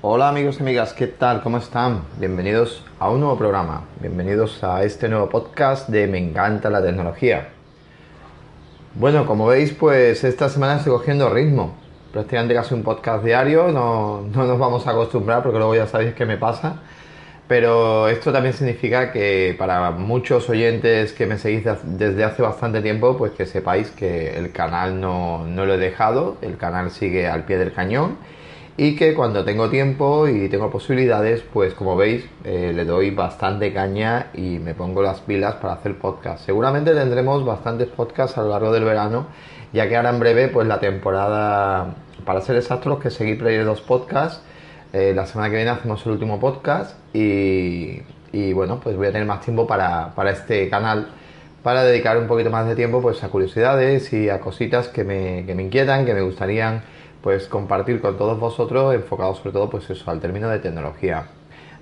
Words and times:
Hola 0.00 0.28
amigos 0.28 0.58
y 0.58 0.62
amigas, 0.62 0.92
¿qué 0.92 1.08
tal? 1.08 1.42
¿Cómo 1.42 1.58
están? 1.58 2.04
Bienvenidos 2.20 2.84
a 3.00 3.10
un 3.10 3.18
nuevo 3.18 3.36
programa, 3.36 3.82
bienvenidos 3.98 4.62
a 4.62 4.84
este 4.84 5.08
nuevo 5.08 5.28
podcast 5.28 5.88
de 5.88 6.06
Me 6.06 6.18
encanta 6.18 6.70
la 6.70 6.80
tecnología. 6.80 7.48
Bueno, 8.94 9.26
como 9.26 9.48
veis, 9.48 9.72
pues 9.72 10.22
esta 10.22 10.48
semana 10.50 10.76
estoy 10.76 10.92
cogiendo 10.92 11.28
ritmo. 11.30 11.74
Prácticamente 12.12 12.54
casi 12.54 12.74
un 12.74 12.84
podcast 12.84 13.24
diario, 13.24 13.72
no, 13.72 14.20
no 14.20 14.46
nos 14.46 14.56
vamos 14.56 14.86
a 14.86 14.92
acostumbrar 14.92 15.42
porque 15.42 15.58
luego 15.58 15.74
ya 15.74 15.88
sabéis 15.88 16.14
qué 16.14 16.24
me 16.26 16.36
pasa. 16.36 16.76
Pero 17.48 18.06
esto 18.06 18.32
también 18.32 18.54
significa 18.54 19.10
que 19.10 19.56
para 19.58 19.90
muchos 19.90 20.48
oyentes 20.48 21.12
que 21.12 21.26
me 21.26 21.38
seguís 21.38 21.64
desde 21.82 22.22
hace 22.22 22.40
bastante 22.40 22.82
tiempo, 22.82 23.18
pues 23.18 23.32
que 23.32 23.46
sepáis 23.46 23.90
que 23.90 24.38
el 24.38 24.52
canal 24.52 25.00
no, 25.00 25.44
no 25.44 25.66
lo 25.66 25.74
he 25.74 25.78
dejado, 25.78 26.36
el 26.40 26.56
canal 26.56 26.92
sigue 26.92 27.26
al 27.26 27.46
pie 27.46 27.58
del 27.58 27.72
cañón 27.72 28.16
y 28.80 28.94
que 28.94 29.12
cuando 29.12 29.44
tengo 29.44 29.68
tiempo 29.68 30.28
y 30.28 30.48
tengo 30.48 30.70
posibilidades, 30.70 31.42
pues 31.52 31.74
como 31.74 31.96
veis, 31.96 32.24
eh, 32.44 32.72
le 32.72 32.84
doy 32.84 33.10
bastante 33.10 33.72
caña 33.72 34.28
y 34.34 34.60
me 34.60 34.72
pongo 34.72 35.02
las 35.02 35.18
pilas 35.20 35.56
para 35.56 35.74
hacer 35.74 35.98
podcast. 35.98 36.46
Seguramente 36.46 36.94
tendremos 36.94 37.44
bastantes 37.44 37.88
podcasts 37.88 38.38
a 38.38 38.42
lo 38.42 38.50
largo 38.50 38.72
del 38.72 38.84
verano, 38.84 39.26
ya 39.72 39.88
que 39.88 39.96
ahora 39.96 40.10
en 40.10 40.20
breve, 40.20 40.46
pues 40.46 40.68
la 40.68 40.78
temporada, 40.78 41.96
para 42.24 42.40
ser 42.40 42.54
exactos, 42.54 43.00
que 43.00 43.10
seguí 43.10 43.34
Player 43.34 43.64
dos 43.64 43.80
podcasts, 43.80 44.42
eh, 44.92 45.12
la 45.12 45.26
semana 45.26 45.50
que 45.50 45.56
viene 45.56 45.72
hacemos 45.72 46.06
el 46.06 46.12
último 46.12 46.38
podcast 46.38 46.96
y, 47.12 48.00
bueno, 48.52 48.78
pues 48.80 48.96
voy 48.96 49.08
a 49.08 49.12
tener 49.12 49.26
más 49.26 49.40
tiempo 49.40 49.66
para, 49.66 50.14
para 50.14 50.30
este 50.30 50.68
canal 50.68 51.08
para 51.64 51.82
dedicar 51.82 52.16
un 52.16 52.28
poquito 52.28 52.50
más 52.50 52.68
de 52.68 52.76
tiempo 52.76 53.02
pues 53.02 53.24
a 53.24 53.28
curiosidades 53.28 54.12
y 54.12 54.28
a 54.30 54.38
cositas 54.38 54.86
que 54.86 55.02
me, 55.02 55.44
que 55.44 55.56
me 55.56 55.64
inquietan, 55.64 56.06
que 56.06 56.14
me 56.14 56.22
gustarían 56.22 56.82
pues 57.22 57.46
compartir 57.46 58.00
con 58.00 58.16
todos 58.16 58.38
vosotros, 58.38 58.94
enfocado 58.94 59.34
sobre 59.34 59.52
todo 59.52 59.70
pues 59.70 59.88
eso, 59.90 60.10
al 60.10 60.20
término 60.20 60.48
de 60.48 60.58
tecnología. 60.58 61.26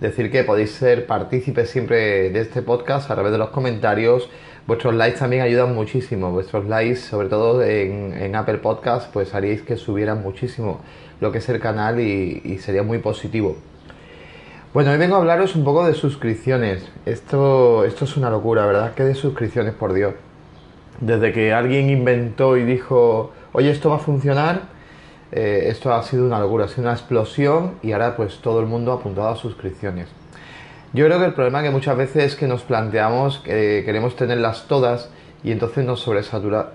Decir 0.01 0.31
que 0.31 0.45
podéis 0.45 0.73
ser 0.73 1.07
partícipes 1.07 1.71
siempre 1.71 2.31
de 2.31 2.41
este 2.41 2.63
podcast 2.63 3.11
a 3.11 3.15
través 3.15 3.33
de 3.33 3.39
los 3.39 3.49
comentarios. 3.51 4.29
Vuestros 4.67 4.95
likes 4.95 5.19
también 5.19 5.43
ayudan 5.43 5.75
muchísimo. 5.75 6.31
Vuestros 6.31 6.67
likes, 6.67 6.97
sobre 6.97 7.29
todo 7.29 7.63
en, 7.63 8.35
Apple 8.37 8.59
Podcast, 8.59 9.13
pues 9.13 9.35
haríais 9.35 9.63
que 9.63 9.77
subieran 9.77 10.23
muchísimo 10.23 10.81
lo 11.21 11.33
que 11.33 11.39
es 11.39 11.49
el 11.49 11.61
canal 11.61 12.01
y, 12.01 12.43
y 12.45 12.59
sería 12.59 12.83
muy 12.83 12.99
positivo. 12.99 13.57
Bueno, 14.77 14.91
hoy 14.91 14.99
vengo 14.99 15.17
a 15.17 15.21
hablaros 15.21 15.57
un 15.57 15.65
poco 15.65 15.87
de 15.87 15.95
suscripciones. 15.95 16.87
Esto, 17.07 17.87
esto 17.87 18.05
es 18.05 18.15
una 18.19 18.29
locura, 18.29 18.67
¿verdad? 18.67 18.93
¿Qué 18.95 19.05
de 19.05 19.15
suscripciones, 19.15 19.73
por 19.73 19.95
Dios? 19.95 20.13
Desde 21.01 21.33
que 21.33 21.55
alguien 21.55 21.89
inventó 21.89 22.59
y 22.59 22.65
dijo, 22.65 23.33
oye, 23.53 23.71
esto 23.71 23.89
va 23.89 23.97
a 23.97 24.01
funcionar, 24.01 24.76
eh, 25.37 25.69
esto 25.69 25.93
ha 25.93 26.03
sido 26.03 26.25
una 26.25 26.41
locura, 26.41 26.65
ha 26.65 26.69
sido 26.69 26.85
una 26.85 26.93
explosión 26.93 27.73
y 27.83 27.93
ahora 27.93 28.17
pues 28.17 28.39
todo 28.39 28.59
el 28.61 28.67
mundo 28.67 28.93
ha 28.93 28.95
apuntado 28.95 29.29
a 29.29 29.37
suscripciones. 29.37 30.09
Yo 30.95 31.05
creo 31.05 31.19
que 31.19 31.27
el 31.27 31.35
problema 31.35 31.63
que 31.63 31.69
muchas 31.69 31.95
veces 31.95 32.25
es 32.25 32.37
que 32.37 32.49
nos 32.49 32.63
planteamos 32.63 33.41
que 33.41 33.83
queremos 33.85 34.17
tenerlas 34.17 34.67
todas 34.67 35.11
y 35.45 35.53
entonces 35.53 35.85
nos, 35.85 36.01
sobresatura, 36.01 36.73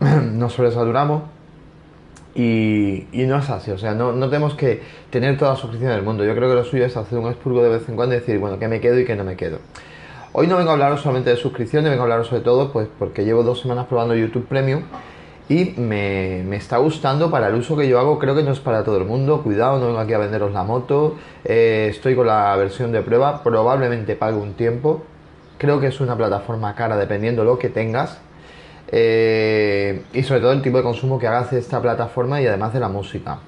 nos 0.00 0.54
sobresaturamos 0.54 1.24
y, 2.34 3.04
no 3.12 3.40
es 3.40 3.50
así, 3.50 3.72
o 3.72 3.78
sea, 3.78 3.92
no, 3.92 4.12
no, 4.12 4.30
tenemos 4.30 4.54
que 4.54 4.80
tener 5.10 5.36
toda 5.36 5.50
la 5.50 5.56
suscripción 5.58 5.92
del 5.92 6.02
mundo. 6.02 6.24
Yo 6.24 6.34
creo 6.34 6.48
que 6.48 6.54
lo 6.54 6.64
suyo 6.64 6.86
es 6.86 6.96
hacer 6.96 7.18
un 7.18 7.28
expurgo 7.28 7.62
de 7.62 7.68
vez 7.68 7.86
en 7.90 7.96
cuando 7.96 8.14
y 8.14 8.20
decir, 8.20 8.38
bueno, 8.38 8.58
que 8.58 8.68
me 8.68 8.80
quedo 8.80 8.98
y 8.98 9.04
que 9.04 9.16
no 9.16 9.24
me 9.24 9.36
quedo. 9.36 9.58
Hoy 10.32 10.46
no 10.46 10.56
vengo 10.56 10.70
a 10.70 10.72
hablaros 10.72 11.02
solamente 11.02 11.28
de 11.28 11.36
suscripciones, 11.36 11.90
vengo 11.90 12.04
a 12.04 12.04
hablaros 12.04 12.28
sobre 12.28 12.40
todo 12.40 12.72
pues 12.72 12.88
porque 12.98 13.26
llevo 13.26 13.42
dos 13.42 13.60
semanas 13.60 13.84
probando 13.86 14.14
YouTube 14.14 14.46
Premium 14.46 14.84
y 15.48 15.74
me, 15.78 16.56
está 16.56 16.76
gustando 16.76 17.30
para 17.30 17.48
el 17.48 17.54
uso 17.54 17.76
que 17.76 17.88
yo 17.88 17.98
hago. 17.98 18.18
Creo 18.18 18.34
que 18.34 18.42
no 18.42 18.52
es 18.52 18.60
para 18.60 18.84
todo 18.84 18.98
el 18.98 19.04
mundo. 19.04 19.42
Cuidado, 19.42 19.78
no 19.78 19.86
vengo 19.86 19.98
aquí 19.98 20.12
a 20.12 20.18
venderos 20.18 20.52
la 20.52 20.62
moto. 20.62 21.16
Eh, 21.44 21.88
estoy 21.90 22.14
con 22.14 22.26
la 22.26 22.54
versión 22.56 22.92
de 22.92 23.00
prueba. 23.00 23.42
Probablemente 23.42 24.14
pague 24.14 24.36
un 24.36 24.52
tiempo. 24.54 25.02
Creo 25.56 25.80
que 25.80 25.86
es 25.86 26.00
una 26.00 26.16
plataforma 26.16 26.74
cara 26.74 26.96
dependiendo 26.98 27.44
lo 27.44 27.58
que 27.58 27.70
tengas. 27.70 28.20
Eh, 28.88 30.02
y 30.12 30.22
sobre 30.22 30.40
todo 30.40 30.52
el 30.52 30.60
tipo 30.60 30.76
de 30.76 30.82
consumo 30.82 31.18
que 31.18 31.26
hagas 31.26 31.50
de 31.50 31.58
esta 31.58 31.80
plataforma 31.80 32.40
y 32.42 32.46
además 32.46 32.74
de 32.74 32.80
la 32.80 32.88
música. 32.88 33.38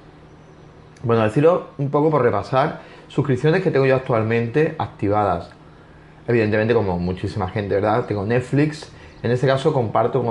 Bueno, 1.03 1.23
decirlo 1.23 1.67
un 1.77 1.91
poco 1.91 2.09
por 2.09 2.23
repasar. 2.23 2.81
Suscripciones 3.09 3.61
que 3.61 3.69
tengo 3.69 3.85
yo 3.85 3.95
actualmente 3.95 4.75
activadas. 4.79 5.51
Evidentemente, 6.27 6.73
como 6.73 6.97
muchísima 6.97 7.47
gente, 7.49 7.75
¿verdad? 7.75 8.05
Tengo 8.05 8.25
Netflix. 8.25 8.91
En 9.23 9.29
este 9.29 9.45
caso 9.45 9.71
comparto 9.71 10.23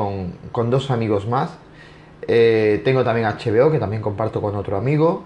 con, 0.53 0.71
dos 0.71 0.91
amigos 0.91 1.27
más. 1.29 1.57
Eh, 2.27 2.81
tengo 2.85 3.05
también 3.05 3.29
HBO, 3.29 3.71
que 3.71 3.79
también 3.79 4.03
comparto 4.03 4.41
con 4.41 4.57
otro 4.57 4.77
amigo. 4.77 5.25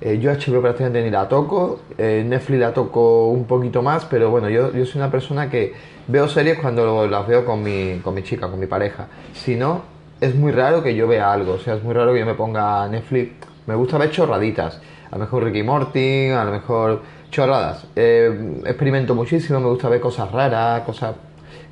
Eh, 0.00 0.18
yo 0.18 0.30
HBO 0.30 0.60
prácticamente 0.60 1.02
ni 1.02 1.10
la 1.10 1.28
toco. 1.28 1.80
Eh, 1.98 2.24
Netflix 2.24 2.60
la 2.60 2.72
toco 2.72 3.28
un 3.28 3.46
poquito 3.46 3.82
más, 3.82 4.04
pero 4.04 4.30
bueno, 4.30 4.48
yo, 4.48 4.72
yo 4.72 4.86
soy 4.86 5.00
una 5.00 5.10
persona 5.10 5.50
que 5.50 5.74
veo 6.06 6.28
series 6.28 6.58
cuando 6.60 7.06
las 7.08 7.26
veo 7.26 7.44
con 7.44 7.62
mi, 7.62 8.00
con 8.02 8.14
mi 8.14 8.22
chica, 8.22 8.48
con 8.48 8.60
mi 8.60 8.66
pareja. 8.66 9.08
Si 9.32 9.56
no, 9.56 9.82
es 10.20 10.34
muy 10.36 10.52
raro 10.52 10.82
que 10.82 10.94
yo 10.94 11.08
vea 11.08 11.32
algo. 11.32 11.54
O 11.54 11.58
sea, 11.58 11.74
es 11.74 11.82
muy 11.82 11.94
raro 11.94 12.12
que 12.12 12.20
yo 12.20 12.26
me 12.26 12.34
ponga 12.34 12.86
Netflix. 12.88 13.32
Me 13.66 13.74
gusta 13.74 13.98
ver 13.98 14.10
chorraditas. 14.12 14.80
A 15.10 15.16
lo 15.16 15.24
mejor 15.24 15.44
Ricky 15.44 15.64
Morty, 15.64 16.28
a 16.28 16.44
lo 16.44 16.52
mejor 16.52 17.02
chorradas. 17.30 17.86
experimento 17.96 19.16
muchísimo, 19.16 19.58
me 19.58 19.66
gusta 19.66 19.88
ver 19.88 20.00
cosas 20.00 20.30
raras, 20.30 20.82
cosas 20.82 21.14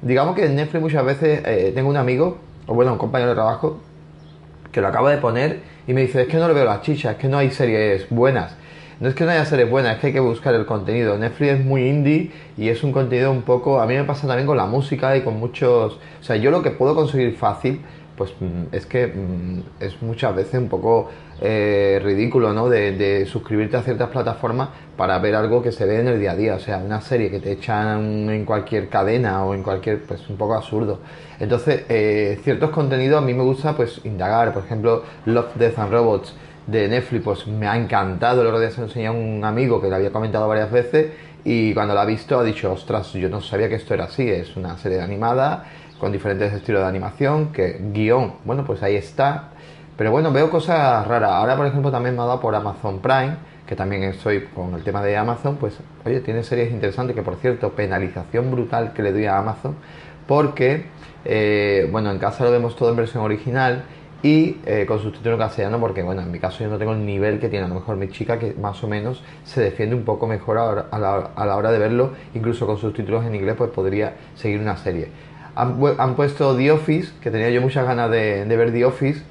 digamos 0.03 0.35
que 0.35 0.45
en 0.45 0.57
Netflix 0.57 0.83
muchas 0.83 1.05
veces 1.05 1.43
eh, 1.47 1.73
tengo 1.75 1.89
un 1.89 1.97
amigo, 1.97 2.39
o 2.67 2.75
bueno, 2.75 2.93
un 2.93 2.99
compañero 2.99 3.31
de 3.31 3.37
trabajo, 3.37 3.81
que 4.71 4.81
lo 4.81 4.89
acaba 4.89 5.11
de 5.11 5.19
poner 5.19 5.61
y 5.87 5.95
me 5.95 6.03
dice, 6.03 6.23
es 6.23 6.29
que 6.29 6.37
no 6.37 6.49
le 6.49 6.55
veo 6.55 6.65
las 6.65 6.83
chichas, 6.83 7.13
es 7.13 7.19
que 7.19 7.29
no 7.29 7.39
hay 7.39 7.51
series 7.51 8.09
buenas. 8.11 8.57
No 9.01 9.09
es 9.09 9.15
que 9.17 9.25
no 9.25 9.33
haya 9.33 9.45
series 9.45 9.69
buenas, 9.69 9.95
es 9.95 10.01
que 10.01 10.09
hay 10.09 10.13
que 10.13 10.21
buscar 10.21 10.55
el 10.55 10.65
contenido. 10.65 11.19
Netflix 11.19 11.53
es 11.55 11.65
muy 11.65 11.89
indie 11.89 12.31
y 12.57 12.69
es 12.69 12.85
un 12.85 12.93
contenido 12.93 13.33
un 13.33 13.43
poco... 13.43 13.81
A 13.81 13.87
mí 13.87 13.95
me 13.95 14.05
pasa 14.05 14.29
también 14.29 14.47
con 14.47 14.57
la 14.57 14.67
música 14.67 15.17
y 15.17 15.23
con 15.23 15.41
muchos... 15.41 15.95
O 16.21 16.23
sea, 16.23 16.37
yo 16.37 16.53
lo 16.53 16.63
que 16.63 16.71
puedo 16.71 16.95
conseguir 16.95 17.35
fácil 17.37 17.81
pues 18.23 18.35
mm, 18.39 18.67
es 18.71 18.87
que 18.87 19.09
mm, 19.09 19.63
es 19.81 20.01
muchas 20.01 20.37
veces 20.37 20.55
un 20.55 20.69
poco 20.69 21.11
eh, 21.41 22.01
ridículo, 22.05 22.53
¿no? 22.53 22.69
De, 22.69 23.27
suscribirte 23.27 23.77
a 23.77 23.83
ciertas 23.83 24.11
plataformas 24.11 24.69
para 24.97 25.19
ver 25.19 25.35
algo 25.35 25.61
que 25.61 25.73
se 25.73 25.87
ve 25.87 25.99
en 25.99 26.07
el 26.07 26.21
día 26.21 26.33
a 26.33 26.37
día, 26.37 26.55
o 26.55 26.61
sea, 26.61 26.79
una 26.79 27.01
serie 27.01 27.33
que 27.33 27.41
te 27.41 27.51
echan 27.51 28.31
en 28.31 28.45
cualquier 28.45 28.89
cadena 28.89 29.45
o 29.45 29.55
en 29.55 29.65
cualquier, 29.65 30.03
pues 30.03 30.29
un 30.31 30.37
poco 30.37 30.55
absurdo. 30.55 31.01
Entonces, 31.41 31.83
eh, 31.89 32.39
ciertos 32.45 32.71
contenidos 32.71 33.21
a 33.21 33.27
mí 33.27 33.35
me 33.35 33.43
gusta, 33.43 33.75
pues, 33.75 34.01
indagar, 34.05 34.53
por 34.53 34.65
ejemplo, 34.65 35.03
Love, 35.27 35.57
Death 35.57 35.79
and 35.81 35.91
Robots 35.91 36.35
de 36.69 36.87
Netflix, 36.87 37.25
pues 37.25 37.47
me 37.49 37.67
ha 37.67 37.77
encantado, 37.77 38.43
el 38.43 38.47
otro 38.47 38.61
día 38.61 38.71
se 38.71 38.81
lo 38.81 38.87
enseñé 38.87 39.09
a 39.09 39.13
un 39.13 39.45
amigo 39.45 39.81
que 39.81 39.89
le 39.89 39.97
había 39.97 40.13
comentado 40.13 40.47
varias 40.47 40.71
veces 40.71 41.11
y 41.45 41.75
cuando 41.75 41.93
lo 41.93 42.01
ha 42.01 42.05
visto 42.05 42.39
ha 42.39 42.45
dicho, 42.45 42.73
ostras, 42.73 43.13
yo 43.15 43.29
no 43.29 43.41
sabía 43.41 43.69
que 43.69 43.75
esto 43.75 43.95
era 43.95 44.05
así, 44.05 44.29
es 44.29 44.57
una 44.57 44.79
serie 44.79 45.01
animada 45.01 45.65
con 46.03 46.11
diferentes 46.11 46.53
estilos 46.53 46.83
de 46.83 46.89
animación, 46.89 47.53
que 47.53 47.79
guion, 47.93 48.33
bueno, 48.45 48.65
pues 48.65 48.83
ahí 48.83 48.97
está. 48.97 49.51
Pero 49.97 50.11
bueno, 50.11 50.33
veo 50.33 50.51
cosas 50.51 51.07
raras. 51.07 51.31
Ahora, 51.31 51.57
por 51.57 51.65
ejemplo, 51.65 51.93
también 51.93 52.17
me 52.17 52.23
ha 52.23 52.25
dado 52.25 52.41
por 52.41 52.57
Amazon 52.57 52.99
Prime, 52.99 53.37
que 53.69 53.77
también 53.77 54.03
estoy 54.03 54.47
con 54.47 54.75
el 54.75 54.83
tema 54.83 55.01
de 55.01 55.17
Amazon, 55.17 55.59
pues 55.59 55.79
oye, 56.05 56.19
tiene 56.19 56.43
series 56.43 56.73
interesantes, 56.73 57.15
que 57.15 57.23
por 57.23 57.37
cierto, 57.37 57.71
penalización 57.71 58.51
brutal 58.51 58.93
que 58.95 59.03
le 59.05 59.13
doy 59.13 59.27
a 59.27 59.39
Amazon, 59.39 59.77
porque, 60.27 60.87
eh, 61.25 61.89
bueno, 61.93 62.11
en 62.11 62.19
casa 62.19 62.43
lo 62.43 62.51
vemos 62.51 62.75
todo 62.75 62.91
en 62.91 62.97
versión 62.97 63.23
original 63.23 63.85
y 64.25 64.57
eh, 64.67 64.87
con 64.89 64.99
subtítulo 64.99 65.39
castellano, 65.39 65.79
porque 65.79 66.03
bueno, 66.03 66.23
en 66.23 66.33
mi 66.33 66.41
caso 66.41 66.65
yo 66.65 66.69
no 66.69 66.79
tengo 66.79 66.95
el 66.95 67.07
nivel 67.07 67.39
que 67.39 67.49
tiene 67.49 67.67
a 67.67 67.69
lo 67.69 67.77
mejor 67.77 67.95
mi 67.95 68.09
chica, 68.09 68.41
que 68.41 68.55
más 68.55 68.83
o 68.83 68.89
menos 68.89 69.23
se 69.45 69.61
defiende 69.61 69.95
un 69.95 70.03
poco 70.03 70.27
mejor 70.27 70.59
a 70.59 70.99
la, 70.99 71.31
a 71.37 71.47
la 71.47 71.57
hora 71.57 71.71
de 71.71 71.79
verlo, 71.79 72.11
incluso 72.35 72.67
con 72.67 72.77
subtítulos 72.77 73.25
en 73.25 73.37
inglés, 73.37 73.55
pues 73.57 73.71
podría 73.71 74.15
seguir 74.35 74.59
una 74.59 74.77
serie. 74.77 75.32
Han, 75.55 76.15
puesto 76.15 76.57
The 76.57 76.73
Office, 76.73 77.13
que 77.21 77.31
tenía 77.31 77.51
yo 77.51 77.61
muchas 77.61 77.87
ganas 77.87 78.11
de, 78.11 78.45
ver 78.45 78.73
The 78.73 78.85
Office. 78.85 79.23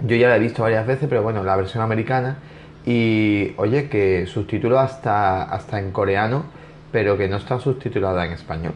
Yo 0.00 0.16
ya 0.16 0.28
la 0.28 0.36
he 0.36 0.38
visto 0.38 0.62
varias 0.62 0.86
veces, 0.86 1.08
pero 1.08 1.22
bueno, 1.22 1.42
la 1.42 1.56
versión 1.56 1.82
americana. 1.82 2.36
Y 2.86 3.52
oye, 3.56 3.88
que 3.88 4.26
subtítulo 4.26 4.78
hasta, 4.78 5.42
hasta 5.42 5.78
en 5.78 5.90
coreano, 5.90 6.44
pero 6.92 7.16
que 7.16 7.28
no 7.28 7.38
está 7.38 7.58
subtitulada 7.58 8.24
en 8.24 8.32
español. 8.32 8.74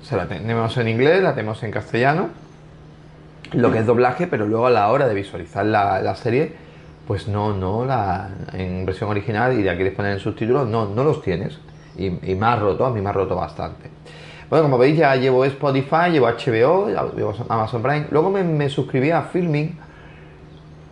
O 0.00 0.04
sea, 0.04 0.18
la 0.18 0.28
tenemos 0.28 0.76
en 0.76 0.88
inglés, 0.88 1.22
la 1.22 1.34
tenemos 1.34 1.62
en 1.62 1.70
castellano, 1.70 2.28
lo 3.52 3.72
que 3.72 3.78
es 3.78 3.86
doblaje, 3.86 4.26
pero 4.26 4.46
luego 4.46 4.66
a 4.66 4.70
la 4.70 4.90
hora 4.90 5.08
de 5.08 5.14
visualizar 5.14 5.64
la, 5.64 6.14
serie, 6.14 6.52
pues 7.06 7.26
no, 7.26 7.56
no, 7.56 7.84
la, 7.84 8.28
en 8.52 8.84
versión 8.84 9.10
original 9.10 9.58
y 9.58 9.62
la 9.62 9.74
quieres 9.74 9.94
poner 9.94 10.12
en 10.12 10.20
subtítulos, 10.20 10.68
no, 10.68 10.86
no 10.86 11.04
los 11.04 11.22
tienes. 11.22 11.58
Y, 11.96 12.06
y 12.30 12.34
me 12.34 12.46
ha 12.46 12.56
roto, 12.56 12.84
a 12.84 12.90
mí 12.92 13.00
me 13.00 13.08
ha 13.08 13.12
roto 13.12 13.34
bastante. 13.34 13.90
Bueno, 14.50 14.64
como 14.64 14.78
veis 14.78 14.96
ya 14.96 15.16
llevo 15.16 15.44
Spotify, 15.44 16.10
llevo 16.12 16.26
HBO, 16.28 16.88
llevo 17.16 17.34
Amazon 17.48 17.82
Prime. 17.82 18.06
Luego 18.10 18.30
me, 18.30 18.68
suscribí 18.68 19.10
a 19.10 19.22
Filming. 19.22 19.78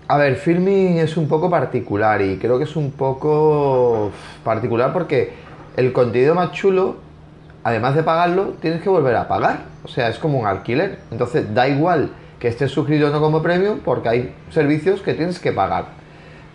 A 0.09 0.17
ver, 0.17 0.37
Filming 0.37 0.99
es 0.99 1.17
un 1.17 1.29
poco 1.29 1.51
particular 1.51 2.21
y 2.23 2.39
creo 2.39 2.59
que 2.59 2.65
es 2.65 2.77
un 2.77 2.93
poco 2.93 4.11
particular 4.45 4.93
porque 4.93 5.33
el 5.77 5.93
contenido 5.93 6.35
más 6.35 6.53
chulo, 6.53 6.97
además 7.63 7.95
de 7.95 8.03
pagarlo, 8.03 8.55
tienes 8.61 8.83
que 8.83 8.89
volver 8.89 9.17
a 9.17 9.29
pagar. 9.29 9.61
O 9.85 9.89
sea, 9.89 10.09
es 10.09 10.19
como 10.19 10.39
un 10.39 10.47
alquiler. 10.47 10.99
Entonces 11.11 11.55
da 11.55 11.69
igual 11.69 12.11
que 12.39 12.49
estés 12.49 12.71
suscrito 12.71 13.07
o 13.07 13.11
no 13.11 13.21
como 13.21 13.43
premium 13.43 13.81
porque 13.85 14.09
hay 14.09 14.35
servicios 14.51 15.03
que 15.03 15.15
tienes 15.15 15.39
que 15.39 15.53
pagar. 15.53 16.03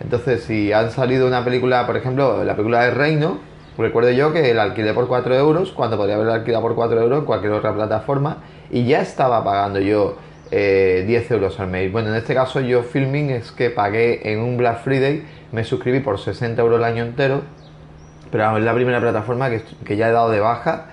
Entonces, 0.00 0.44
si 0.44 0.72
han 0.72 0.90
salido 0.90 1.26
una 1.26 1.44
película, 1.44 1.86
por 1.86 1.96
ejemplo, 1.96 2.44
la 2.44 2.54
película 2.54 2.84
de 2.84 2.90
Reino, 2.90 3.38
recuerdo 3.78 4.10
yo 4.10 4.32
que 4.32 4.52
la 4.54 4.64
alquilé 4.64 4.92
por 4.92 5.08
4 5.08 5.34
euros, 5.34 5.72
cuando 5.72 5.96
podría 5.96 6.16
haberla 6.16 6.34
alquilado 6.34 6.62
por 6.62 6.74
4 6.74 7.00
euros 7.00 7.18
en 7.20 7.24
cualquier 7.24 7.52
otra 7.52 7.74
plataforma, 7.74 8.38
y 8.70 8.84
ya 8.84 9.00
estaba 9.00 9.42
pagando 9.44 9.80
yo 9.80 10.16
10 10.50 10.52
eh, 10.52 11.26
euros 11.30 11.60
al 11.60 11.68
mes. 11.68 11.92
Bueno, 11.92 12.08
en 12.08 12.16
este 12.16 12.34
caso 12.34 12.60
yo 12.60 12.82
Filming 12.82 13.30
es 13.30 13.52
que 13.52 13.70
pagué 13.70 14.32
en 14.32 14.40
un 14.40 14.56
Black 14.56 14.82
Friday, 14.82 15.22
me 15.52 15.64
suscribí 15.64 16.00
por 16.00 16.18
60 16.18 16.60
euros 16.60 16.78
el 16.78 16.84
año 16.84 17.04
entero, 17.04 17.42
pero 18.30 18.56
es 18.56 18.64
la 18.64 18.74
primera 18.74 19.00
plataforma 19.00 19.50
que, 19.50 19.96
ya 19.96 20.08
he 20.08 20.12
dado 20.12 20.30
de 20.30 20.40
baja 20.40 20.86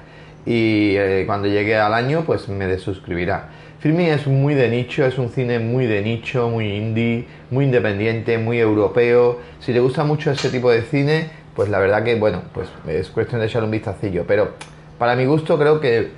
y 0.46 0.96
eh, 0.96 1.24
cuando 1.26 1.48
llegue 1.48 1.78
al 1.78 1.94
año 1.94 2.24
pues 2.26 2.50
me 2.50 2.68
desuscribirá. 2.68 3.50
Filming 3.80 4.08
es 4.08 4.26
muy 4.26 4.56
de 4.56 4.70
nicho, 4.70 5.06
es 5.06 5.18
un 5.18 5.30
cine 5.30 5.60
muy 5.60 5.86
de 5.86 6.02
nicho, 6.02 6.50
muy 6.50 6.76
indie, 6.76 7.28
muy 7.52 7.66
independiente, 7.66 8.38
muy 8.38 8.60
europeo. 8.60 9.40
Si 9.60 9.74
te 9.74 9.80
gusta 9.80 10.04
mucho 10.04 10.32
ese 10.32 10.50
tipo 10.50 10.72
de 10.72 10.82
cine, 10.82 11.30
pues 11.56 11.70
la 11.70 11.80
verdad 11.80 12.04
que 12.04 12.16
bueno, 12.16 12.42
pues 12.54 12.70
es 12.88 13.10
cuestión 13.10 13.42
de 13.42 13.48
echarle 13.48 13.66
un 13.66 13.72
vistacillo. 13.72 14.26
Pero 14.28 14.54
para 15.00 15.16
mi 15.16 15.26
gusto 15.26 15.58
creo 15.58 15.80
que 15.80 16.12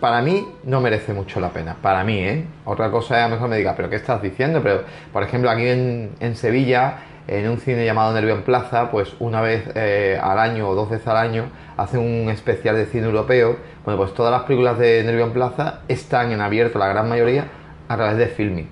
para 0.00 0.20
mí 0.22 0.46
no 0.64 0.80
merece 0.80 1.12
mucho 1.12 1.40
la 1.40 1.50
pena. 1.50 1.76
Para 1.80 2.04
mí, 2.04 2.18
¿eh? 2.18 2.44
Otra 2.64 2.90
cosa 2.90 3.18
es 3.18 3.24
a 3.24 3.28
lo 3.28 3.34
mejor 3.34 3.48
me 3.48 3.56
diga, 3.56 3.74
pero 3.76 3.88
¿qué 3.88 3.96
estás 3.96 4.20
diciendo? 4.20 4.60
Pero, 4.62 4.82
por 5.12 5.22
ejemplo, 5.22 5.50
aquí 5.50 5.66
en, 5.66 6.10
en 6.20 6.36
Sevilla 6.36 6.98
en 7.26 7.48
un 7.48 7.58
cine 7.58 7.84
llamado 7.86 8.12
Nervio 8.12 8.34
en 8.34 8.42
Plaza, 8.42 8.90
pues 8.90 9.14
una 9.18 9.40
vez 9.40 9.64
eh, 9.74 10.18
al 10.22 10.38
año 10.38 10.68
o 10.68 10.74
dos 10.74 10.90
veces 10.90 11.06
al 11.08 11.16
año 11.16 11.46
hacen 11.76 12.00
un 12.00 12.28
especial 12.28 12.76
de 12.76 12.86
cine 12.86 13.06
europeo. 13.06 13.56
Bueno, 13.84 13.98
pues 13.98 14.12
todas 14.14 14.30
las 14.30 14.42
películas 14.42 14.78
de 14.78 15.02
Nervio 15.04 15.24
en 15.24 15.32
Plaza 15.32 15.80
están 15.88 16.32
en 16.32 16.40
abierto, 16.40 16.78
la 16.78 16.88
gran 16.88 17.08
mayoría, 17.08 17.46
a 17.88 17.96
través 17.96 18.18
de 18.18 18.26
Filming. 18.26 18.68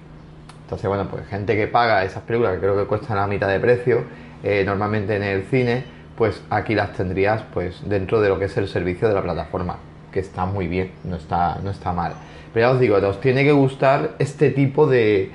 Entonces, 0.65 0.87
bueno, 0.89 1.09
pues 1.11 1.27
gente 1.29 1.57
que 1.57 1.67
paga 1.67 2.05
esas 2.05 2.23
películas 2.23 2.55
que 2.55 2.61
creo 2.61 2.77
que 2.77 2.85
cuestan 2.85 3.17
la 3.17 3.27
mitad 3.27 3.49
de 3.49 3.61
precio, 3.61 4.05
eh, 4.43 4.65
normalmente 4.67 5.17
en 5.17 5.23
el 5.23 5.45
cine, 5.45 5.85
pues 6.23 6.41
aquí 6.51 6.77
las 6.77 6.93
tendrías 6.93 7.43
pues 7.53 7.81
dentro 7.85 8.21
de 8.21 8.29
lo 8.29 8.39
que 8.39 8.45
es 8.45 8.57
el 8.57 8.69
servicio 8.69 9.09
de 9.09 9.15
la 9.15 9.25
plataforma, 9.25 9.79
que 10.13 10.21
está 10.21 10.47
muy 10.47 10.69
bien, 10.69 10.93
no 11.03 11.17
está, 11.17 11.59
no 11.65 11.69
está 11.69 11.93
mal. 11.93 12.13
Pero 12.55 12.69
ya 12.69 12.73
os 12.75 12.79
digo, 12.79 12.95
os 12.95 13.21
tiene 13.21 13.43
que 13.43 13.51
gustar 13.51 14.15
este 14.21 14.51
tipo 14.51 14.87
de, 14.87 15.33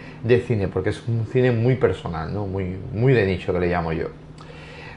cine, 0.47 0.69
porque 0.69 0.91
es 0.91 1.05
un 1.05 1.25
cine 1.25 1.51
muy 1.51 1.75
personal, 1.75 2.33
¿no? 2.33 2.47
Muy, 2.47 2.77
muy 2.93 3.11
de 3.11 3.25
nicho 3.25 3.51
que 3.51 3.59
le 3.59 3.67
llamo 3.67 3.91
yo. 3.91 4.07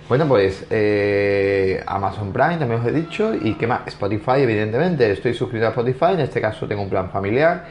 Bueno, 0.08 0.28
pues 0.28 0.64
eh, 0.70 1.82
Amazon 1.84 2.32
Prime 2.32 2.58
también 2.58 2.82
os 2.82 2.86
he 2.86 2.92
dicho. 2.92 3.34
¿Y 3.34 3.54
qué 3.54 3.66
más? 3.66 3.80
Spotify, 3.88 4.42
evidentemente. 4.42 5.10
Estoy 5.10 5.34
suscrito 5.34 5.66
a 5.66 5.70
Spotify. 5.70 6.12
En 6.12 6.20
este 6.20 6.40
caso 6.40 6.68
tengo 6.68 6.82
un 6.82 6.88
plan 6.88 7.10
familiar. 7.10 7.64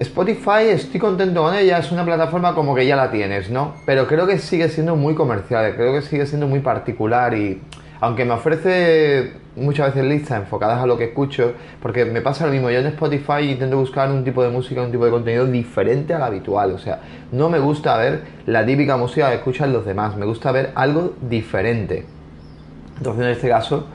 Spotify, 0.00 0.68
estoy 0.68 1.00
contento 1.00 1.42
con 1.42 1.54
ella. 1.54 1.78
Es 1.78 1.90
una 1.90 2.04
plataforma 2.04 2.54
como 2.54 2.74
que 2.74 2.86
ya 2.86 2.96
la 2.96 3.10
tienes, 3.10 3.50
¿no? 3.50 3.74
Pero 3.86 4.06
creo 4.06 4.26
que 4.26 4.38
sigue 4.38 4.68
siendo 4.68 4.96
muy 4.96 5.14
comercial. 5.14 5.74
Creo 5.74 5.92
que 5.94 6.02
sigue 6.02 6.26
siendo 6.26 6.46
muy 6.46 6.60
particular. 6.60 7.34
Y 7.34 7.60
aunque 8.00 8.24
me 8.24 8.32
ofrece 8.32 9.32
muchas 9.56 9.94
veces 9.94 10.04
listas 10.04 10.42
enfocadas 10.42 10.82
a 10.82 10.86
lo 10.86 10.98
que 10.98 11.04
escucho, 11.04 11.54
porque 11.80 12.04
me 12.04 12.20
pasa 12.20 12.46
lo 12.46 12.52
mismo, 12.52 12.70
yo 12.70 12.78
en 12.78 12.86
Spotify 12.88 13.50
intento 13.50 13.78
buscar 13.78 14.10
un 14.10 14.22
tipo 14.22 14.42
de 14.42 14.50
música, 14.50 14.82
un 14.82 14.92
tipo 14.92 15.06
de 15.06 15.10
contenido 15.10 15.46
diferente 15.46 16.12
al 16.12 16.22
habitual, 16.22 16.72
o 16.72 16.78
sea, 16.78 17.00
no 17.32 17.48
me 17.48 17.58
gusta 17.58 17.96
ver 17.96 18.22
la 18.44 18.66
típica 18.66 18.98
música 18.98 19.30
que 19.30 19.36
escuchan 19.36 19.72
los 19.72 19.86
demás, 19.86 20.14
me 20.14 20.26
gusta 20.26 20.52
ver 20.52 20.72
algo 20.74 21.14
diferente. 21.22 22.04
Entonces 22.98 23.24
en 23.24 23.30
este 23.30 23.48
caso, 23.48 23.86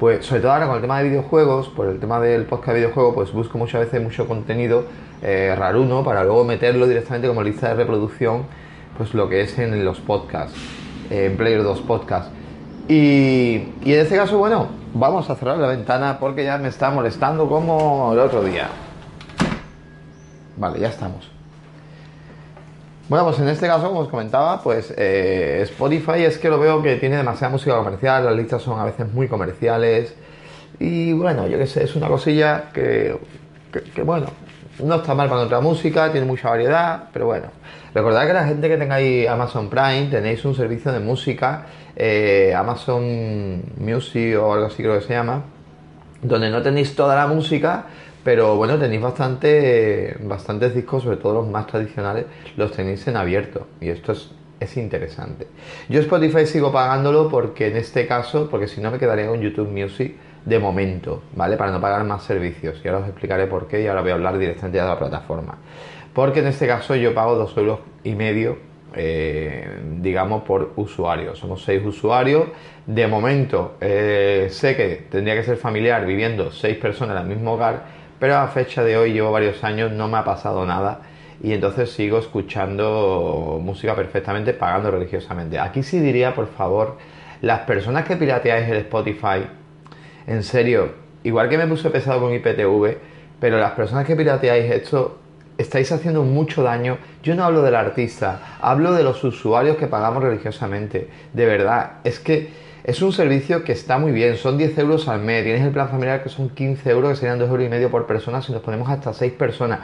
pues 0.00 0.24
sobre 0.24 0.40
todo 0.40 0.52
ahora 0.52 0.66
con 0.66 0.76
el 0.76 0.80
tema 0.80 0.98
de 0.98 1.08
videojuegos, 1.10 1.68
por 1.68 1.86
el 1.86 2.00
tema 2.00 2.18
del 2.20 2.44
podcast 2.44 2.68
de 2.68 2.74
videojuegos, 2.80 3.14
pues 3.14 3.32
busco 3.32 3.58
muchas 3.58 3.82
veces 3.82 4.02
mucho 4.02 4.26
contenido 4.26 4.84
eh, 5.24 5.54
raruno 5.56 6.04
para 6.04 6.22
luego 6.22 6.44
meterlo 6.44 6.86
directamente 6.86 7.26
como 7.26 7.42
lista 7.42 7.68
de 7.68 7.74
reproducción, 7.74 8.44
pues 8.96 9.14
lo 9.14 9.28
que 9.28 9.40
es 9.40 9.58
en 9.58 9.84
los 9.84 10.00
podcasts, 10.00 10.56
en 11.10 11.36
Player 11.36 11.62
2 11.62 11.80
Podcasts. 11.80 12.30
Y, 12.86 13.72
y 13.82 13.94
en 13.94 14.00
este 14.00 14.16
caso, 14.16 14.38
bueno, 14.38 14.68
vamos 14.92 15.28
a 15.30 15.34
cerrar 15.34 15.58
la 15.58 15.68
ventana 15.68 16.18
porque 16.20 16.44
ya 16.44 16.58
me 16.58 16.68
está 16.68 16.90
molestando 16.90 17.48
como 17.48 18.12
el 18.12 18.18
otro 18.18 18.44
día. 18.44 18.68
Vale, 20.56 20.78
ya 20.78 20.88
estamos. 20.88 21.34
Bueno, 23.08 23.26
pues 23.26 23.38
en 23.38 23.48
este 23.48 23.66
caso, 23.66 23.88
como 23.88 24.00
os 24.00 24.08
comentaba, 24.08 24.62
pues 24.62 24.94
eh, 24.96 25.60
Spotify 25.62 26.22
es 26.24 26.38
que 26.38 26.48
lo 26.48 26.58
veo 26.58 26.82
que 26.82 26.96
tiene 26.96 27.16
demasiada 27.16 27.50
música 27.52 27.76
comercial, 27.76 28.24
las 28.24 28.34
listas 28.34 28.62
son 28.62 28.80
a 28.80 28.84
veces 28.84 29.12
muy 29.12 29.28
comerciales 29.28 30.14
y 30.78 31.12
bueno, 31.12 31.46
yo 31.46 31.58
qué 31.58 31.66
sé, 31.66 31.84
es 31.84 31.94
una 31.96 32.08
cosilla 32.08 32.70
que, 32.72 33.18
que, 33.94 34.02
bueno, 34.02 34.26
no 34.78 34.96
está 34.96 35.14
mal 35.14 35.28
para 35.28 35.42
otra 35.42 35.60
música, 35.60 36.10
tiene 36.10 36.26
mucha 36.26 36.50
variedad, 36.50 37.04
pero 37.12 37.26
bueno. 37.26 37.46
Recordad 37.94 38.26
que 38.26 38.32
la 38.32 38.46
gente 38.46 38.68
que 38.68 38.76
tengáis 38.76 39.28
Amazon 39.28 39.70
Prime 39.70 40.08
tenéis 40.10 40.44
un 40.44 40.54
servicio 40.54 40.90
de 40.90 40.98
música 40.98 41.66
eh, 41.96 42.52
Amazon 42.56 43.62
Music 43.78 44.36
o 44.38 44.52
algo 44.52 44.66
así 44.66 44.82
creo 44.82 44.98
que 44.98 45.06
se 45.06 45.14
llama, 45.14 45.44
donde 46.22 46.50
no 46.50 46.62
tenéis 46.62 46.96
toda 46.96 47.14
la 47.14 47.26
música, 47.26 47.84
pero 48.24 48.56
bueno, 48.56 48.78
tenéis 48.78 49.02
bastante, 49.02 50.16
bastantes 50.22 50.74
discos, 50.74 51.04
sobre 51.04 51.18
todo 51.18 51.34
los 51.34 51.48
más 51.48 51.66
tradicionales, 51.66 52.26
los 52.56 52.72
tenéis 52.72 53.06
en 53.06 53.16
abierto 53.16 53.68
y 53.80 53.90
esto 53.90 54.12
es, 54.12 54.30
es 54.58 54.76
interesante. 54.76 55.46
Yo 55.88 56.00
Spotify 56.00 56.46
sigo 56.46 56.72
pagándolo 56.72 57.28
porque 57.28 57.68
en 57.68 57.76
este 57.76 58.06
caso, 58.06 58.48
porque 58.50 58.66
si 58.66 58.80
no 58.80 58.90
me 58.90 58.98
quedaría 58.98 59.28
con 59.28 59.40
YouTube 59.40 59.68
Music 59.68 60.16
de 60.44 60.58
momento, 60.58 61.22
¿vale? 61.34 61.56
Para 61.56 61.70
no 61.70 61.80
pagar 61.80 62.04
más 62.04 62.22
servicios. 62.22 62.80
Y 62.84 62.88
ahora 62.88 63.00
os 63.00 63.08
explicaré 63.08 63.46
por 63.46 63.66
qué 63.66 63.82
y 63.82 63.86
ahora 63.86 64.02
voy 64.02 64.10
a 64.10 64.14
hablar 64.14 64.38
directamente 64.38 64.78
de 64.78 64.84
la 64.84 64.98
plataforma. 64.98 65.58
Porque 66.12 66.40
en 66.40 66.48
este 66.48 66.66
caso 66.66 66.94
yo 66.94 67.14
pago 67.14 67.34
dos 67.34 67.56
euros 67.56 67.80
y 68.04 68.14
medio 68.14 68.74
eh, 68.96 69.66
digamos, 70.00 70.44
por 70.44 70.72
usuario. 70.76 71.34
Somos 71.34 71.64
seis 71.64 71.84
usuarios. 71.84 72.46
De 72.86 73.06
momento, 73.06 73.76
eh, 73.80 74.48
sé 74.50 74.76
que 74.76 75.06
tendría 75.10 75.34
que 75.34 75.42
ser 75.42 75.56
familiar 75.56 76.06
viviendo 76.06 76.52
seis 76.52 76.76
personas 76.76 77.16
en 77.16 77.22
el 77.22 77.28
mismo 77.28 77.54
hogar, 77.54 77.84
pero 78.20 78.36
a 78.36 78.46
fecha 78.48 78.84
de 78.84 78.96
hoy 78.96 79.12
llevo 79.12 79.32
varios 79.32 79.64
años, 79.64 79.90
no 79.90 80.06
me 80.06 80.18
ha 80.18 80.24
pasado 80.24 80.64
nada 80.64 81.00
y 81.42 81.52
entonces 81.52 81.90
sigo 81.90 82.18
escuchando 82.18 83.58
música 83.62 83.94
perfectamente, 83.96 84.54
pagando 84.54 84.90
religiosamente. 84.90 85.58
Aquí 85.58 85.82
sí 85.82 85.98
diría, 85.98 86.34
por 86.34 86.46
favor, 86.46 86.96
las 87.40 87.60
personas 87.60 88.04
que 88.04 88.16
pirateáis 88.16 88.68
el 88.68 88.78
Spotify, 88.78 89.46
en 90.26 90.42
serio, 90.42 90.92
igual 91.22 91.48
que 91.48 91.58
me 91.58 91.66
puse 91.66 91.90
pesado 91.90 92.20
con 92.20 92.34
IPTV, 92.34 92.96
pero 93.40 93.58
las 93.58 93.72
personas 93.72 94.06
que 94.06 94.16
pirateáis 94.16 94.70
esto, 94.70 95.18
estáis 95.58 95.92
haciendo 95.92 96.22
mucho 96.22 96.62
daño. 96.62 96.98
Yo 97.22 97.34
no 97.34 97.44
hablo 97.44 97.62
del 97.62 97.74
artista, 97.74 98.58
hablo 98.60 98.92
de 98.92 99.02
los 99.02 99.22
usuarios 99.24 99.76
que 99.76 99.86
pagamos 99.86 100.22
religiosamente. 100.22 101.08
De 101.32 101.46
verdad, 101.46 101.98
es 102.04 102.18
que 102.20 102.48
es 102.84 103.00
un 103.02 103.12
servicio 103.12 103.64
que 103.64 103.72
está 103.72 103.98
muy 103.98 104.12
bien, 104.12 104.36
son 104.36 104.58
10 104.58 104.78
euros 104.78 105.08
al 105.08 105.20
mes, 105.20 105.44
tienes 105.44 105.62
el 105.62 105.70
plan 105.70 105.88
familiar 105.88 106.22
que 106.22 106.28
son 106.28 106.50
15 106.50 106.90
euros, 106.90 107.10
que 107.10 107.16
serían 107.16 107.38
2 107.38 107.48
euros 107.48 107.66
y 107.66 107.68
medio 107.68 107.90
por 107.90 108.06
persona 108.06 108.42
si 108.42 108.52
nos 108.52 108.62
ponemos 108.62 108.88
hasta 108.90 109.12
6 109.12 109.32
personas. 109.32 109.80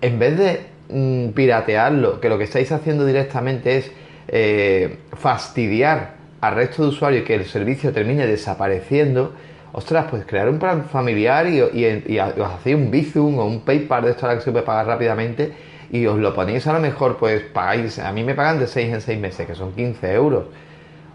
En 0.00 0.18
vez 0.18 0.38
de 0.38 0.60
mm, 0.88 1.32
piratearlo, 1.32 2.20
que 2.20 2.28
lo 2.28 2.38
que 2.38 2.44
estáis 2.44 2.70
haciendo 2.70 3.04
directamente 3.04 3.78
es 3.78 3.92
eh, 4.28 4.98
fastidiar 5.14 6.14
al 6.40 6.54
resto 6.54 6.82
de 6.82 6.88
usuarios 6.90 7.22
y 7.22 7.24
que 7.24 7.34
el 7.34 7.46
servicio 7.46 7.92
termine 7.92 8.26
desapareciendo, 8.26 9.32
ostras, 9.72 10.06
pues 10.10 10.24
crear 10.24 10.48
un 10.48 10.58
plan 10.58 10.84
familiar 10.84 11.46
y, 11.46 11.60
os 11.60 12.48
hacéis 12.54 12.76
un 12.76 12.90
Bizum 12.90 13.38
o 13.38 13.44
un 13.46 13.60
PayPal 13.60 14.04
de 14.04 14.10
esto 14.10 14.28
que 14.28 14.40
se 14.40 14.50
puede 14.50 14.64
pagar 14.64 14.86
rápidamente 14.86 15.52
y 15.90 16.06
os 16.06 16.18
lo 16.18 16.34
ponéis 16.34 16.66
a 16.66 16.72
lo 16.72 16.80
mejor, 16.80 17.16
pues 17.16 17.42
pagáis, 17.42 17.98
a 17.98 18.12
mí 18.12 18.22
me 18.22 18.34
pagan 18.34 18.58
de 18.58 18.66
6 18.66 18.94
en 18.94 19.00
6 19.00 19.20
meses, 19.20 19.46
que 19.46 19.54
son 19.54 19.72
15 19.72 20.12
euros. 20.12 20.44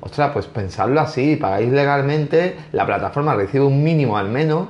Ostras, 0.01 0.31
pues 0.33 0.48
pensadlo 0.48 1.00
así, 1.00 1.36
pagáis 1.36 1.72
legalmente, 1.72 2.55
la 2.72 2.86
plataforma 2.86 3.36
recibe 3.36 3.65
un 3.65 3.83
mínimo 3.83 4.17
al 4.17 4.29
menos 4.29 4.67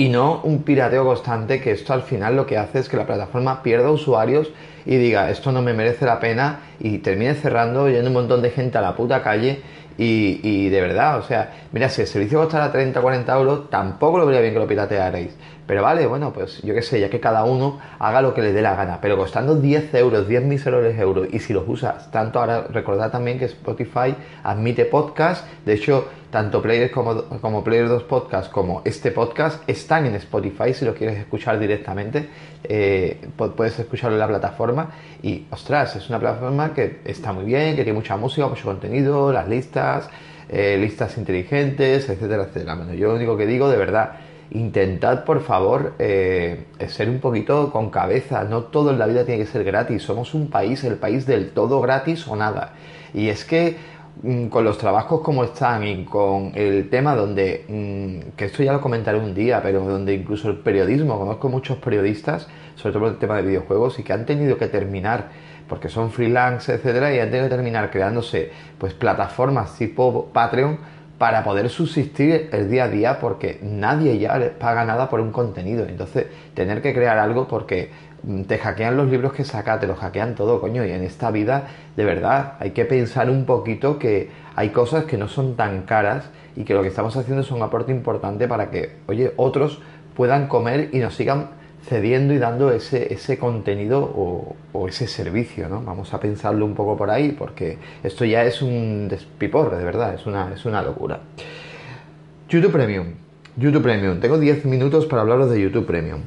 y 0.00 0.08
no 0.08 0.40
un 0.44 0.62
pirateo 0.62 1.04
constante 1.04 1.60
que 1.60 1.72
esto 1.72 1.92
al 1.92 2.00
final 2.00 2.34
lo 2.34 2.46
que 2.46 2.56
hace 2.56 2.78
es 2.78 2.88
que 2.88 2.96
la 2.96 3.04
plataforma 3.04 3.62
pierda 3.62 3.90
usuarios 3.90 4.50
y 4.86 4.96
diga 4.96 5.28
esto 5.28 5.52
no 5.52 5.60
me 5.60 5.74
merece 5.74 6.06
la 6.06 6.18
pena 6.18 6.60
y 6.78 6.98
termine 7.00 7.34
cerrando 7.34 7.86
yendo 7.86 8.06
un 8.06 8.14
montón 8.14 8.40
de 8.40 8.48
gente 8.48 8.78
a 8.78 8.80
la 8.80 8.96
puta 8.96 9.22
calle 9.22 9.60
y, 9.98 10.70
de 10.70 10.80
verdad, 10.80 11.18
o 11.18 11.22
sea, 11.22 11.52
mira, 11.72 11.90
si 11.90 12.00
el 12.00 12.06
servicio 12.06 12.38
costara 12.38 12.72
30 12.72 12.98
o 12.98 13.02
40 13.02 13.38
euros, 13.38 13.68
tampoco 13.68 14.16
lo 14.16 14.24
vería 14.24 14.40
bien 14.40 14.54
que 14.54 14.60
lo 14.60 14.66
piratearais. 14.66 15.36
Pero 15.66 15.82
vale, 15.82 16.06
bueno, 16.06 16.32
pues 16.32 16.62
yo 16.62 16.72
qué 16.72 16.80
sé, 16.80 16.98
ya 17.00 17.10
que 17.10 17.20
cada 17.20 17.44
uno 17.44 17.78
haga 17.98 18.22
lo 18.22 18.32
que 18.32 18.40
le 18.40 18.54
dé 18.54 18.62
la 18.62 18.74
gana. 18.74 18.98
Pero 19.02 19.18
costando 19.18 19.56
10 19.56 19.94
euros, 19.96 20.26
10 20.26 20.44
miserables 20.44 20.98
euros, 20.98 21.28
y 21.30 21.38
si 21.40 21.52
los 21.52 21.64
usas 21.68 22.10
tanto, 22.10 22.40
ahora 22.40 22.62
recordad 22.70 23.10
también 23.10 23.38
que 23.38 23.44
Spotify 23.44 24.14
admite 24.42 24.86
podcast. 24.86 25.46
De 25.66 25.74
hecho, 25.74 26.08
tanto 26.30 26.62
Player 26.62 26.90
como, 26.90 27.24
como 27.40 27.64
Player 27.64 27.88
2 27.88 28.04
Podcast 28.04 28.50
como 28.50 28.82
este 28.84 29.10
podcast 29.10 29.68
están 29.68 30.06
en 30.06 30.14
Spotify. 30.14 30.72
Si 30.72 30.84
lo 30.84 30.94
quieres 30.94 31.18
escuchar 31.18 31.58
directamente, 31.58 32.28
eh, 32.64 33.28
puedes 33.56 33.78
escucharlo 33.78 34.16
en 34.16 34.20
la 34.20 34.28
plataforma. 34.28 34.90
Y 35.22 35.46
ostras, 35.50 35.96
es 35.96 36.08
una 36.08 36.18
plataforma 36.18 36.72
que 36.72 37.00
está 37.04 37.32
muy 37.32 37.44
bien, 37.44 37.76
que 37.76 37.84
tiene 37.84 37.98
mucha 37.98 38.16
música, 38.16 38.46
mucho 38.46 38.64
contenido, 38.64 39.32
las 39.32 39.48
listas, 39.48 40.08
eh, 40.48 40.78
listas 40.80 41.18
inteligentes, 41.18 42.08
etcétera, 42.08 42.44
etcétera. 42.44 42.74
Bueno, 42.76 42.94
yo 42.94 43.08
lo 43.08 43.16
único 43.16 43.36
que 43.36 43.46
digo 43.46 43.68
de 43.68 43.76
verdad 43.76 44.12
intentad 44.52 45.24
por 45.24 45.42
favor 45.42 45.94
eh, 45.98 46.64
ser 46.88 47.08
un 47.08 47.20
poquito 47.20 47.70
con 47.70 47.90
cabeza, 47.90 48.44
no 48.44 48.64
todo 48.64 48.90
en 48.90 48.98
la 48.98 49.06
vida 49.06 49.24
tiene 49.24 49.44
que 49.44 49.50
ser 49.50 49.64
gratis, 49.64 50.02
somos 50.02 50.34
un 50.34 50.50
país, 50.50 50.82
el 50.84 50.96
país 50.96 51.26
del 51.26 51.50
todo 51.50 51.80
gratis 51.80 52.26
o 52.26 52.36
nada. 52.36 52.72
Y 53.14 53.28
es 53.28 53.44
que 53.44 53.76
con 54.50 54.64
los 54.64 54.76
trabajos 54.76 55.22
como 55.22 55.44
están 55.44 55.86
y 55.86 56.04
con 56.04 56.52
el 56.54 56.90
tema 56.90 57.14
donde, 57.14 57.64
mm, 57.68 58.36
que 58.36 58.46
esto 58.46 58.62
ya 58.62 58.72
lo 58.72 58.80
comentaré 58.80 59.18
un 59.18 59.34
día, 59.34 59.62
pero 59.62 59.80
donde 59.80 60.14
incluso 60.14 60.50
el 60.50 60.58
periodismo, 60.58 61.18
conozco 61.18 61.48
muchos 61.48 61.78
periodistas, 61.78 62.46
sobre 62.74 62.92
todo 62.92 63.02
por 63.04 63.12
el 63.12 63.18
tema 63.18 63.36
de 63.36 63.42
videojuegos, 63.42 63.98
y 63.98 64.02
que 64.02 64.12
han 64.12 64.26
tenido 64.26 64.58
que 64.58 64.66
terminar, 64.66 65.28
porque 65.68 65.88
son 65.88 66.10
freelance, 66.10 66.72
etcétera, 66.72 67.14
y 67.14 67.18
han 67.18 67.30
tenido 67.30 67.48
que 67.48 67.54
terminar 67.54 67.90
creándose 67.90 68.50
pues 68.78 68.92
plataformas 68.92 69.76
tipo 69.78 70.30
Patreon 70.32 70.78
para 71.20 71.44
poder 71.44 71.68
subsistir 71.68 72.48
el 72.50 72.70
día 72.70 72.84
a 72.84 72.88
día 72.88 73.20
porque 73.20 73.58
nadie 73.62 74.18
ya 74.18 74.38
les 74.38 74.52
paga 74.52 74.86
nada 74.86 75.10
por 75.10 75.20
un 75.20 75.32
contenido. 75.32 75.84
Entonces, 75.86 76.28
tener 76.54 76.80
que 76.80 76.94
crear 76.94 77.18
algo 77.18 77.46
porque 77.46 77.90
mm, 78.09 78.09
te 78.46 78.58
hackean 78.58 78.96
los 78.96 79.10
libros 79.10 79.32
que 79.32 79.44
saca, 79.44 79.80
te 79.80 79.86
los 79.86 79.98
hackean 79.98 80.34
todo, 80.34 80.60
coño. 80.60 80.84
Y 80.84 80.90
en 80.90 81.02
esta 81.02 81.30
vida, 81.30 81.68
de 81.96 82.04
verdad, 82.04 82.54
hay 82.58 82.70
que 82.70 82.84
pensar 82.84 83.30
un 83.30 83.44
poquito 83.44 83.98
que 83.98 84.30
hay 84.56 84.70
cosas 84.70 85.04
que 85.04 85.16
no 85.16 85.28
son 85.28 85.56
tan 85.56 85.82
caras 85.82 86.30
y 86.56 86.64
que 86.64 86.74
lo 86.74 86.82
que 86.82 86.88
estamos 86.88 87.16
haciendo 87.16 87.42
es 87.42 87.50
un 87.50 87.62
aporte 87.62 87.92
importante 87.92 88.46
para 88.48 88.70
que, 88.70 88.96
oye, 89.06 89.32
otros 89.36 89.80
puedan 90.14 90.48
comer 90.48 90.90
y 90.92 90.98
nos 90.98 91.14
sigan 91.14 91.48
cediendo 91.82 92.34
y 92.34 92.38
dando 92.38 92.70
ese, 92.72 93.12
ese 93.12 93.38
contenido 93.38 94.00
o, 94.02 94.56
ese 94.88 95.06
servicio, 95.06 95.68
¿no? 95.68 95.82
Vamos 95.82 96.12
a 96.14 96.20
pensarlo 96.20 96.64
un 96.64 96.74
poco 96.74 96.96
por 96.96 97.10
ahí, 97.10 97.32
porque 97.32 97.78
esto 98.02 98.24
ya 98.24 98.44
es 98.44 98.60
un 98.60 99.08
despiporre, 99.08 99.78
de 99.78 99.84
verdad, 99.84 100.14
es 100.14 100.26
una, 100.26 100.52
es 100.52 100.64
una 100.64 100.82
locura. 100.82 101.20
YouTube 102.48 102.72
Premium. 102.72 103.06
YouTube 103.56 103.82
Premium. 103.82 104.18
Tengo 104.18 104.38
10 104.38 104.64
minutos 104.64 105.06
para 105.06 105.22
hablaros 105.22 105.50
de 105.50 105.60
YouTube 105.60 105.86
Premium. 105.86 106.22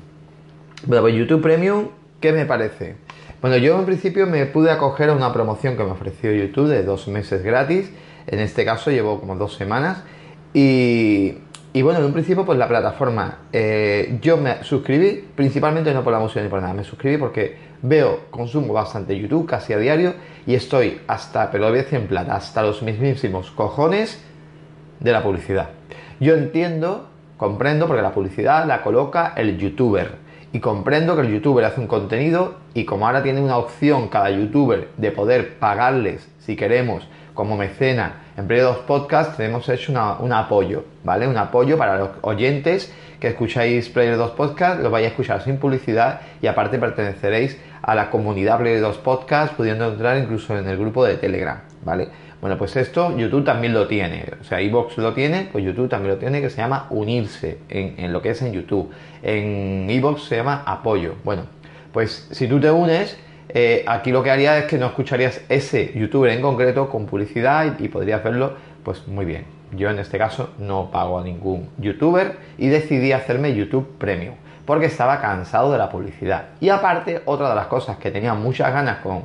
Bueno, 0.85 1.03
pues 1.03 1.15
YouTube 1.15 1.41
Premium, 1.41 1.87
¿qué 2.19 2.33
me 2.33 2.45
parece? 2.45 2.97
Bueno, 3.41 3.55
yo 3.55 3.79
en 3.79 3.85
principio 3.85 4.27
me 4.27 4.45
pude 4.47 4.69
acoger 4.69 5.11
a 5.11 5.13
una 5.13 5.31
promoción 5.31 5.77
que 5.77 5.83
me 5.85 5.91
ofreció 5.91 6.33
YouTube 6.33 6.67
de 6.67 6.83
dos 6.83 7.07
meses 7.07 7.41
gratis. 7.41 7.89
En 8.27 8.39
este 8.39 8.65
caso 8.65 8.91
llevo 8.91 9.21
como 9.21 9.37
dos 9.37 9.55
semanas. 9.55 10.03
Y, 10.53 11.35
bueno, 11.81 11.99
en 11.99 12.05
un 12.05 12.11
principio, 12.11 12.43
pues 12.43 12.59
la 12.59 12.67
plataforma, 12.67 13.43
eh, 13.53 14.19
yo 14.21 14.35
me 14.35 14.61
suscribí, 14.65 15.23
principalmente 15.33 15.93
no 15.93 16.03
por 16.03 16.11
la 16.11 16.19
música 16.19 16.41
ni 16.41 16.49
por 16.49 16.61
nada, 16.61 16.73
me 16.73 16.83
suscribí 16.83 17.15
porque 17.15 17.55
veo, 17.81 18.25
consumo 18.29 18.73
bastante 18.73 19.17
YouTube 19.17 19.47
casi 19.47 19.71
a 19.71 19.77
diario 19.77 20.13
y 20.45 20.53
estoy 20.53 20.99
hasta, 21.07 21.49
pero 21.49 21.69
voy 21.69 21.79
a 21.79 21.83
decir 21.83 21.97
en 21.97 22.07
plata, 22.07 22.35
hasta 22.35 22.61
los 22.61 22.83
mismísimos 22.83 23.51
cojones 23.51 24.21
de 24.99 25.11
la 25.13 25.23
publicidad. 25.23 25.69
Yo 26.19 26.33
entiendo, 26.33 27.07
comprendo, 27.37 27.87
porque 27.87 28.01
la 28.01 28.11
publicidad 28.11 28.65
la 28.65 28.81
coloca 28.81 29.33
el 29.37 29.57
youtuber. 29.57 30.22
Y 30.53 30.59
comprendo 30.59 31.15
que 31.15 31.23
el 31.23 31.33
youtuber 31.33 31.65
hace 31.65 31.81
un 31.81 31.87
contenido 31.87 32.53
y 32.75 32.85
como 32.85 33.07
ahora 33.07 33.23
tiene 33.23 33.41
una 33.41 33.57
opción 33.57 34.07
cada 34.07 34.29
youtuber 34.29 34.89
de 34.97 35.11
poder 35.11 35.57
pagarles, 35.57 36.29
si 36.39 36.55
queremos, 36.55 37.07
como 37.33 37.57
mecena 37.57 38.21
en 38.37 38.47
2 38.47 38.77
Podcast 38.85 39.35
tenemos 39.35 39.67
hecho 39.67 39.91
un 40.19 40.31
apoyo, 40.31 40.85
¿vale? 41.03 41.27
Un 41.27 41.37
apoyo 41.37 41.75
para 41.75 41.97
los 41.97 42.09
oyentes 42.21 42.93
que 43.19 43.29
escucháis 43.29 43.89
Player 43.89 44.15
2 44.15 44.31
Podcast, 44.31 44.79
lo 44.81 44.91
vais 44.91 45.05
a 45.05 45.09
escuchar 45.09 45.41
sin 45.41 45.57
publicidad 45.57 46.21
y 46.39 46.45
aparte 46.45 46.77
perteneceréis 46.77 47.59
a 47.81 47.95
la 47.95 48.11
comunidad 48.11 48.59
Player 48.59 48.79
2 48.79 48.97
Podcast, 48.99 49.55
pudiendo 49.55 49.87
entrar 49.91 50.17
incluso 50.19 50.55
en 50.55 50.67
el 50.67 50.77
grupo 50.77 51.03
de 51.03 51.15
Telegram, 51.15 51.61
¿vale? 51.83 52.09
Bueno, 52.43 52.57
pues 52.57 52.75
esto 52.75 53.17
YouTube 53.17 53.45
también 53.45 53.73
lo 53.73 53.87
tiene, 53.87 54.25
o 54.41 54.43
sea, 54.43 54.59
iBox 54.61 54.97
lo 54.97 55.13
tiene, 55.13 55.47
pues 55.49 55.63
YouTube 55.63 55.87
también 55.87 56.15
lo 56.15 56.19
tiene, 56.19 56.41
que 56.41 56.49
se 56.49 56.57
llama 56.57 56.87
unirse 56.89 57.59
en, 57.69 58.11
lo 58.11 58.21
que 58.21 58.31
es 58.31 58.41
en 58.41 58.51
YouTube. 58.51 58.91
En 59.21 59.89
iBox 59.89 60.23
se 60.23 60.35
llama 60.35 60.61
apoyo. 60.65 61.15
Bueno, 61.23 61.43
pues 61.93 62.27
si 62.31 62.49
tú 62.49 62.59
te 62.59 62.69
unes, 62.69 63.17
eh, 63.55 63.83
aquí 63.87 64.11
lo 64.11 64.23
que 64.23 64.31
haría 64.31 64.57
es 64.57 64.65
que 64.65 64.79
no 64.79 64.87
escucharías 64.87 65.41
ese 65.47 65.93
youtuber 65.93 66.31
en 66.31 66.41
concreto 66.41 66.89
con 66.89 67.05
publicidad 67.05 67.79
y, 67.79 67.87
podrías 67.87 68.23
verlo 68.23 68.53
pues 68.83 69.07
muy 69.07 69.25
bien. 69.25 69.45
Yo 69.71 69.91
en 69.91 69.99
este 69.99 70.17
caso 70.17 70.51
no 70.57 70.89
pago 70.89 71.19
a 71.19 71.23
ningún 71.23 71.69
youtuber 71.77 72.37
y 72.57 72.67
decidí 72.69 73.11
hacerme 73.11 73.53
YouTube 73.53 73.97
Premium 73.99 74.35
porque 74.65 74.87
estaba 74.87 75.19
cansado 75.19 75.71
de 75.71 75.77
la 75.77 75.89
publicidad. 75.89 76.45
Y 76.61 76.69
aparte, 76.69 77.21
otra 77.25 77.49
de 77.49 77.55
las 77.55 77.67
cosas 77.67 77.97
que 77.97 78.11
tenía 78.11 78.33
muchas 78.33 78.71
ganas 78.71 78.99
con, 78.99 79.23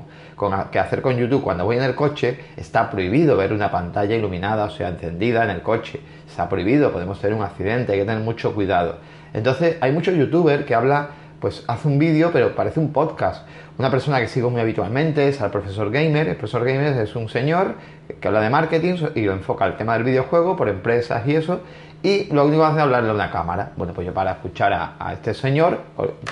que 0.70 0.78
hacer 0.78 1.00
con 1.00 1.16
YouTube 1.16 1.42
cuando 1.42 1.64
voy 1.64 1.76
en 1.76 1.84
el 1.84 1.94
coche, 1.94 2.38
está 2.56 2.90
prohibido 2.90 3.36
ver 3.36 3.52
una 3.52 3.70
pantalla 3.70 4.16
iluminada, 4.16 4.64
o 4.64 4.70
sea, 4.70 4.88
encendida 4.88 5.44
en 5.44 5.50
el 5.50 5.62
coche. 5.62 6.00
Está 6.28 6.48
prohibido, 6.48 6.92
podemos 6.92 7.20
tener 7.20 7.36
un 7.36 7.44
accidente, 7.44 7.92
hay 7.92 8.00
que 8.00 8.04
tener 8.04 8.22
mucho 8.22 8.54
cuidado. 8.54 8.96
Entonces, 9.32 9.76
hay 9.80 9.92
muchos 9.92 10.14
youtubers 10.14 10.64
que 10.64 10.74
hablan 10.74 11.08
pues 11.40 11.64
hace 11.68 11.88
un 11.88 11.98
vídeo, 11.98 12.30
pero 12.32 12.54
parece 12.54 12.80
un 12.80 12.92
podcast. 12.92 13.46
Una 13.78 13.90
persona 13.90 14.20
que 14.20 14.28
sigo 14.28 14.50
muy 14.50 14.60
habitualmente 14.60 15.28
es 15.28 15.40
al 15.40 15.50
profesor 15.50 15.90
Gamer. 15.90 16.28
El 16.28 16.36
profesor 16.36 16.64
Gamer 16.64 16.96
es 17.00 17.14
un 17.14 17.28
señor 17.28 17.74
que 18.20 18.28
habla 18.28 18.40
de 18.40 18.50
marketing 18.50 18.96
y 19.14 19.22
lo 19.22 19.32
enfoca 19.32 19.64
al 19.64 19.76
tema 19.76 19.94
del 19.94 20.04
videojuego 20.04 20.56
por 20.56 20.68
empresas 20.68 21.26
y 21.26 21.36
eso. 21.36 21.60
Y 22.02 22.32
lo 22.32 22.44
único 22.44 22.62
que 22.62 22.66
hace 22.66 22.76
es 22.78 22.82
hablarle 22.82 23.10
a 23.10 23.14
una 23.14 23.30
cámara. 23.30 23.72
Bueno, 23.76 23.92
pues 23.92 24.06
yo 24.06 24.14
para 24.14 24.32
escuchar 24.32 24.72
a, 24.72 25.12
este 25.12 25.34
señor 25.34 25.80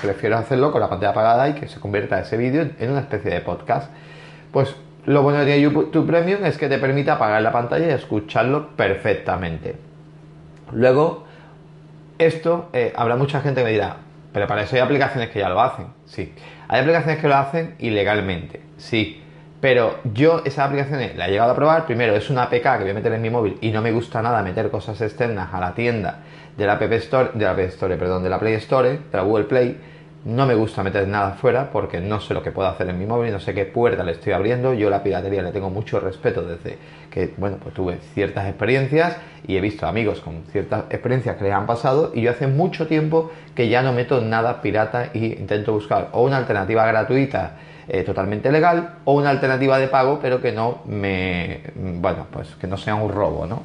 prefiero 0.01 0.37
hacerlo 0.37 0.73
con 0.73 0.81
la 0.81 0.89
pantalla 0.89 1.11
apagada 1.11 1.49
y 1.49 1.55
que 1.55 1.69
se 1.69 1.81
convierta 1.81 2.21
ese 2.21 2.37
vídeo 2.37 2.69
en 2.79 2.91
una 2.91 3.01
especie 3.01 3.33
de 3.33 3.41
podcast. 3.41 3.91
Pues 4.53 4.75
lo 5.07 5.23
bueno 5.23 5.45
de 5.45 5.61
YouTube 5.61 6.07
Premium 6.07 6.45
es 6.45 6.59
que 6.59 6.69
te 6.69 6.79
permite 6.79 7.11
apagar 7.11 7.43
la 7.43 7.53
pantalla 7.53 7.87
y 7.87 7.91
escucharlo 7.91 8.71
perfectamente. 8.77 9.77
Luego, 10.73 11.25
esto, 12.19 12.69
eh, 12.73 12.93
habrá 12.97 13.15
mucha 13.17 13.41
gente 13.41 13.61
que 13.61 13.67
me 13.67 13.73
dirá, 13.73 13.99
pero 14.37 14.47
para 14.47 14.65
eso 14.65 14.77
hay 14.77 14.83
aplicaciones 14.83 15.31
que 15.31 15.39
ya 15.39 15.49
lo 15.49 15.59
hacen, 15.63 15.87
sí. 16.05 16.35
Hay 16.69 16.81
aplicaciones 16.81 17.23
que 17.23 17.27
lo 17.27 17.37
hacen 17.37 17.75
ilegalmente, 17.79 18.61
sí. 18.77 19.23
Pero 19.63 19.97
yo 20.13 20.43
esas 20.45 20.67
aplicaciones 20.67 21.17
la 21.17 21.27
he 21.27 21.31
llegado 21.31 21.53
a 21.53 21.57
probar. 21.57 21.87
Primero, 21.87 22.15
es 22.15 22.29
una 22.29 22.43
APK 22.43 22.63
que 22.63 22.83
voy 22.83 22.91
a 22.91 22.93
meter 22.93 23.15
en 23.15 23.23
mi 23.23 23.31
móvil 23.31 23.57
y 23.63 23.71
no 23.71 23.81
me 23.81 23.93
gusta 23.93 24.21
nada 24.21 24.43
meter 24.43 24.71
cosas 24.71 25.01
externas 25.01 25.55
a 25.55 25.59
la 25.59 25.75
tienda 25.75 26.19
de 26.55 26.67
la 26.67 26.75
App 26.75 26.83
Store, 26.83 27.31
de 27.33 27.47
la 27.47 27.53
App 27.53 27.61
Store, 27.61 27.97
perdón, 27.97 28.25
de 28.25 28.29
la 28.29 28.39
Play 28.39 28.53
Store, 28.57 28.91
de 28.91 29.17
la 29.17 29.23
Google 29.23 29.45
Play 29.45 29.81
no 30.27 30.45
me 30.45 30.57
gusta 30.57 30.83
meter 30.83 31.07
nada 31.07 31.35
fuera 31.35 31.71
porque 31.71 32.01
no 32.01 32.21
sé 32.21 32.35
lo 32.35 32.43
que 32.43 32.51
puedo 32.51 32.69
hacer 32.69 32.89
en 32.89 32.99
mi 32.99 33.07
móvil, 33.07 33.31
no 33.31 33.39
sé 33.39 33.55
qué 33.55 33.65
puerta 33.65 34.03
le 34.03 34.11
estoy 34.11 34.33
abriendo. 34.33 34.75
Yo 34.75 34.91
la 34.91 35.05
piratería 35.05 35.41
le 35.41 35.53
tengo 35.53 35.71
mucho 35.71 36.01
respeto 36.01 36.43
desde 36.43 36.79
que, 37.11 37.33
bueno, 37.37 37.59
pues 37.63 37.75
tuve 37.75 37.99
ciertas 38.13 38.49
experiencias 38.49 39.17
y 39.47 39.57
he 39.57 39.61
visto 39.61 39.87
amigos 39.87 40.21
con 40.21 40.43
ciertas 40.51 40.87
experiencias 40.91 41.37
que 41.37 41.45
les 41.45 41.53
han 41.53 41.67
pasado 41.67 42.11
y 42.13 42.23
yo 42.23 42.33
hace 42.33 42.49
mucho 42.49 42.89
tiempo 42.89 43.31
que 43.55 43.69
ya 43.69 43.83
no 43.83 43.93
meto 43.93 44.21
nada 44.21 44.63
pirata 44.63 45.11
y 45.15 45.27
intento 45.39 45.73
buscar 45.73 46.09
o 46.11 46.25
una 46.25 46.39
alternativa 46.39 46.85
gratuita 46.87 47.53
eh, 47.89 48.03
totalmente 48.03 48.51
legal 48.51 48.97
o 49.05 49.15
una 49.15 49.31
alternativa 49.31 49.79
de 49.79 49.89
pago 49.89 50.19
pero 50.21 50.41
que 50.41 50.53
no 50.53 50.79
me, 50.87 51.61
bueno, 51.75 52.27
pues 52.31 52.55
que 52.57 52.67
no 52.67 52.77
sea 52.77 52.95
un 52.95 53.13
robo, 53.13 53.47
¿no? 53.47 53.63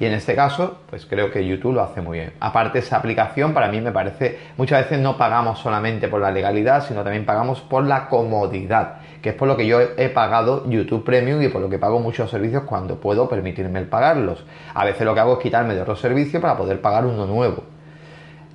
Y 0.00 0.06
en 0.06 0.14
este 0.14 0.34
caso, 0.34 0.78
pues 0.88 1.04
creo 1.04 1.30
que 1.30 1.46
YouTube 1.46 1.74
lo 1.74 1.82
hace 1.82 2.00
muy 2.00 2.18
bien. 2.18 2.32
Aparte, 2.40 2.78
esa 2.78 2.96
aplicación 2.96 3.52
para 3.52 3.68
mí 3.68 3.82
me 3.82 3.92
parece, 3.92 4.38
muchas 4.56 4.84
veces 4.84 4.98
no 4.98 5.18
pagamos 5.18 5.58
solamente 5.58 6.08
por 6.08 6.22
la 6.22 6.30
legalidad, 6.30 6.82
sino 6.88 7.02
también 7.02 7.26
pagamos 7.26 7.60
por 7.60 7.84
la 7.84 8.08
comodidad, 8.08 8.94
que 9.20 9.28
es 9.28 9.34
por 9.34 9.46
lo 9.46 9.58
que 9.58 9.66
yo 9.66 9.78
he 9.78 10.08
pagado 10.08 10.66
YouTube 10.70 11.04
Premium 11.04 11.42
y 11.42 11.48
por 11.48 11.60
lo 11.60 11.68
que 11.68 11.78
pago 11.78 12.00
muchos 12.00 12.30
servicios 12.30 12.62
cuando 12.62 12.98
puedo 12.98 13.28
permitirme 13.28 13.78
el 13.78 13.88
pagarlos. 13.88 14.46
A 14.72 14.86
veces 14.86 15.02
lo 15.02 15.12
que 15.12 15.20
hago 15.20 15.34
es 15.34 15.40
quitarme 15.40 15.74
de 15.74 15.82
otro 15.82 15.96
servicio 15.96 16.40
para 16.40 16.56
poder 16.56 16.80
pagar 16.80 17.04
uno 17.04 17.26
nuevo. 17.26 17.64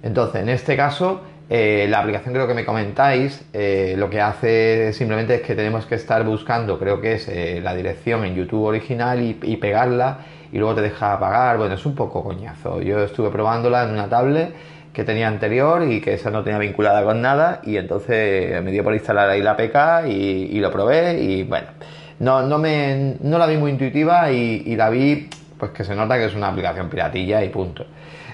Entonces, 0.01 0.41
en 0.41 0.49
este 0.49 0.75
caso, 0.75 1.21
eh, 1.49 1.87
la 1.89 1.99
aplicación 1.99 2.33
creo 2.33 2.47
que 2.47 2.53
me 2.53 2.65
comentáis, 2.65 3.45
eh, 3.53 3.95
lo 3.97 4.09
que 4.09 4.21
hace 4.21 4.93
simplemente 4.93 5.35
es 5.35 5.41
que 5.41 5.55
tenemos 5.55 5.85
que 5.85 5.95
estar 5.95 6.23
buscando, 6.23 6.79
creo 6.79 6.99
que 7.01 7.13
es 7.13 7.27
eh, 7.27 7.59
la 7.61 7.75
dirección 7.75 8.25
en 8.25 8.35
YouTube 8.35 8.63
original 8.63 9.21
y 9.21 9.57
pegarla 9.57 10.19
y 10.51 10.57
luego 10.57 10.75
te 10.75 10.81
deja 10.81 11.19
pagar. 11.19 11.57
Bueno, 11.57 11.75
es 11.75 11.85
un 11.85 11.95
poco 11.95 12.23
coñazo. 12.23 12.81
Yo 12.81 13.03
estuve 13.03 13.29
probándola 13.29 13.83
en 13.83 13.91
una 13.91 14.07
tablet 14.07 14.53
que 14.93 15.03
tenía 15.03 15.27
anterior 15.27 15.83
y 15.83 15.99
que 15.99 16.13
esa 16.13 16.31
no 16.31 16.43
tenía 16.43 16.59
vinculada 16.59 17.03
con 17.03 17.21
nada 17.21 17.59
y 17.63 17.75
entonces 17.75 18.63
me 18.63 18.71
dio 18.71 18.81
por 18.81 18.93
instalar 18.93 19.29
ahí 19.29 19.41
la 19.41 19.57
PK 19.57 20.07
y, 20.07 20.57
lo 20.61 20.71
probé 20.71 21.21
y 21.21 21.43
bueno, 21.43 21.67
no, 22.19 22.43
no, 22.43 22.57
me, 22.57 23.17
no 23.19 23.37
la 23.37 23.47
vi 23.47 23.57
muy 23.57 23.71
intuitiva 23.71 24.31
y, 24.31 24.75
la 24.77 24.89
vi 24.89 25.29
pues 25.57 25.71
que 25.71 25.83
se 25.83 25.95
nota 25.95 26.17
que 26.17 26.25
es 26.25 26.35
una 26.35 26.47
aplicación 26.47 26.89
piratilla 26.89 27.43
y 27.43 27.49
punto. 27.49 27.85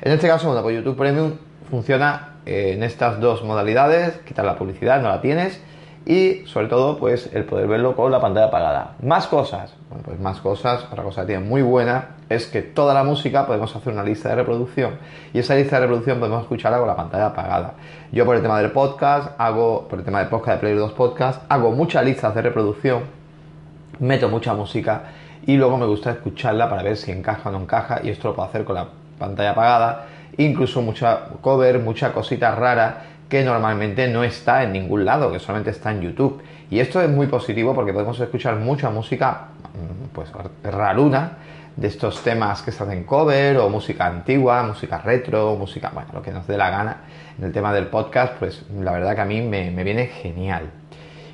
En 0.02 0.12
este 0.12 0.28
caso, 0.28 0.48
bueno, 0.48 0.64
pues 0.64 0.76
YouTube 0.76 0.98
Premium 0.98 1.34
funciona 1.70 2.36
eh, 2.46 2.74
en 2.76 2.84
estas 2.84 3.20
dos 3.20 3.44
modalidades, 3.44 4.18
quitar 4.26 4.46
la 4.46 4.58
publicidad, 4.58 5.02
no 5.02 5.10
la 5.10 5.22
tienes 5.22 5.62
y 6.06 6.44
sobre 6.48 6.68
todo 6.68 6.98
pues 6.98 7.30
el 7.34 7.46
poder 7.46 7.68
verlo 7.68 7.96
con 7.96 8.12
la 8.12 8.20
pantalla 8.20 8.48
apagada. 8.48 8.96
Más 9.04 9.28
cosas, 9.28 9.76
bueno 9.90 10.04
pues 10.04 10.20
más 10.20 10.40
cosas, 10.40 10.86
otra 10.92 11.04
cosa 11.04 11.22
que 11.22 11.28
tiene 11.28 11.46
muy 11.46 11.62
buena 11.62 12.16
es 12.30 12.48
que 12.48 12.62
toda 12.62 12.94
la 12.94 13.04
música 13.04 13.46
podemos 13.46 13.76
hacer 13.76 13.94
una 13.94 14.04
lista 14.04 14.30
de 14.30 14.36
reproducción 14.36 14.96
y 15.34 15.40
esa 15.40 15.56
lista 15.56 15.76
de 15.76 15.84
reproducción 15.84 16.20
podemos 16.20 16.42
escucharla 16.42 16.80
con 16.80 16.88
la 16.88 16.96
pantalla 16.96 17.28
apagada. 17.28 17.76
Yo 18.12 18.26
por 18.26 18.36
el 18.36 18.42
tema 18.42 18.60
del 18.60 18.72
podcast 18.72 19.34
hago, 19.38 19.88
por 19.88 20.00
el 20.00 20.06
tema 20.06 20.20
del 20.20 20.30
podcast 20.30 20.56
de 20.56 20.60
Player 20.62 20.80
2 20.80 20.94
Podcast, 20.94 21.44
hago 21.50 21.72
muchas 21.72 22.04
listas 22.04 22.34
de 22.34 22.42
reproducción, 22.42 23.04
meto 24.00 24.28
mucha 24.30 24.54
música 24.54 25.04
y 25.46 25.58
luego 25.58 25.78
me 25.78 25.86
gusta 25.86 26.12
escucharla 26.12 26.70
para 26.70 26.84
ver 26.84 26.98
si 26.98 27.12
encaja 27.12 27.50
o 27.50 27.52
no 27.52 27.62
encaja 27.62 28.02
y 28.04 28.10
esto 28.10 28.30
lo 28.30 28.36
puedo 28.36 28.50
hacer 28.50 28.64
con 28.64 28.76
la 28.76 28.88
pantalla 29.18 29.52
apagada 29.52 30.08
incluso 30.38 30.82
mucha 30.82 31.26
cover, 31.42 31.80
mucha 31.80 32.14
cosita 32.14 32.56
rara 32.56 33.04
que 33.30 33.44
normalmente 33.44 34.08
no 34.08 34.24
está 34.24 34.64
en 34.64 34.74
ningún 34.74 35.06
lado, 35.06 35.32
que 35.32 35.40
solamente 35.40 35.72
está 35.72 35.92
en 35.92 36.02
YouTube. 36.02 36.42
Y 36.70 36.80
esto 36.80 37.02
es 37.02 37.10
muy 37.10 37.28
positivo 37.28 37.74
porque 37.74 37.94
podemos 37.94 38.20
escuchar 38.20 38.58
mucha 38.58 38.90
música, 38.90 39.48
mm, 39.74 40.08
pues 40.14 40.30
raruna, 40.64 41.38
de 41.76 41.88
estos 41.88 42.22
temas 42.22 42.62
que 42.62 42.74
se 42.74 42.84
hacen 42.84 43.06
cover 43.06 43.58
o 43.58 43.70
música 43.70 44.06
antigua, 44.06 44.64
música 44.64 44.98
retro, 44.98 45.56
música, 45.56 45.90
bueno, 45.94 46.10
lo 46.14 46.22
que 46.22 46.32
nos 46.32 46.46
dé 46.46 46.58
la 46.58 46.70
gana. 46.70 46.98
En 47.38 47.46
el 47.46 47.54
tema 47.54 47.74
del 47.74 47.88
podcast, 47.88 48.34
pues 48.38 48.66
la 48.78 48.92
verdad 48.92 49.16
que 49.16 49.22
a 49.22 49.26
mí 49.26 49.42
me, 49.42 49.72
me 49.72 49.86
viene 49.86 50.08
genial. 50.08 50.70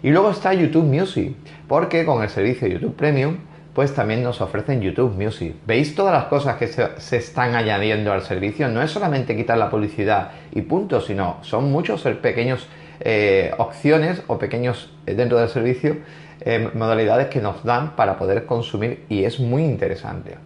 Y 0.03 0.11
luego 0.11 0.29
está 0.29 0.53
YouTube 0.53 0.85
Music, 0.85 1.35
porque 1.67 2.05
con 2.05 2.21
el 2.21 2.29
servicio 2.29 2.67
YouTube 2.67 2.95
Premium, 2.95 3.37
pues 3.77 3.93
también 3.93 4.23
nos 4.23 4.41
ofrecen 4.41 4.81
YouTube 4.81 5.13
Music. 5.23 5.53
¿Veis 5.67 5.93
todas 5.93 6.11
las 6.11 6.23
cosas 6.25 6.55
que 6.55 6.65
se, 6.65 7.15
están 7.15 7.53
añadiendo 7.53 8.11
al 8.11 8.23
servicio? 8.23 8.67
No 8.69 8.81
es 8.81 8.89
solamente 8.89 9.35
quitar 9.35 9.55
la 9.55 9.69
publicidad 9.69 10.31
y 10.51 10.63
punto, 10.63 10.99
sino 10.99 11.37
son 11.43 11.71
muchos 11.71 12.01
pequeños 12.01 12.67
eh, 12.99 13.51
opciones 13.59 14.23
o 14.25 14.39
pequeños 14.39 14.91
eh, 15.05 15.13
dentro 15.13 15.37
del 15.37 15.49
servicio 15.49 15.97
eh, 16.41 16.71
modalidades 16.73 17.27
que 17.27 17.39
nos 17.39 17.63
dan 17.63 17.95
para 17.95 18.17
poder 18.17 18.47
consumir 18.47 19.05
y 19.09 19.25
es 19.25 19.39
muy 19.39 19.63
interesante. 19.63 20.37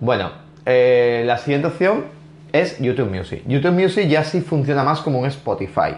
Bueno, 0.00 0.32
la 0.64 1.38
siguiente 1.38 1.68
opción 1.68 2.06
es 2.52 2.80
YouTube 2.80 3.14
Music. 3.14 3.44
YouTube 3.46 3.80
Music 3.80 4.08
ya 4.08 4.24
sí 4.24 4.40
funciona 4.40 4.82
más 4.82 5.02
como 5.02 5.20
un 5.20 5.26
Spotify. 5.26 5.94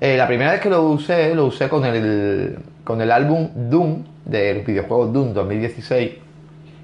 La 0.00 0.26
primera 0.26 0.52
vez 0.52 0.60
que 0.60 0.70
lo 0.70 0.82
usé, 0.82 1.34
lo 1.34 1.46
usé 1.46 1.68
con 1.68 1.84
el, 1.84 2.58
con 2.84 3.00
el 3.00 3.10
álbum 3.10 3.48
Doom 3.54 4.04
del 4.24 4.62
videojuego 4.62 5.06
Doom 5.06 5.32
2016 5.32 6.26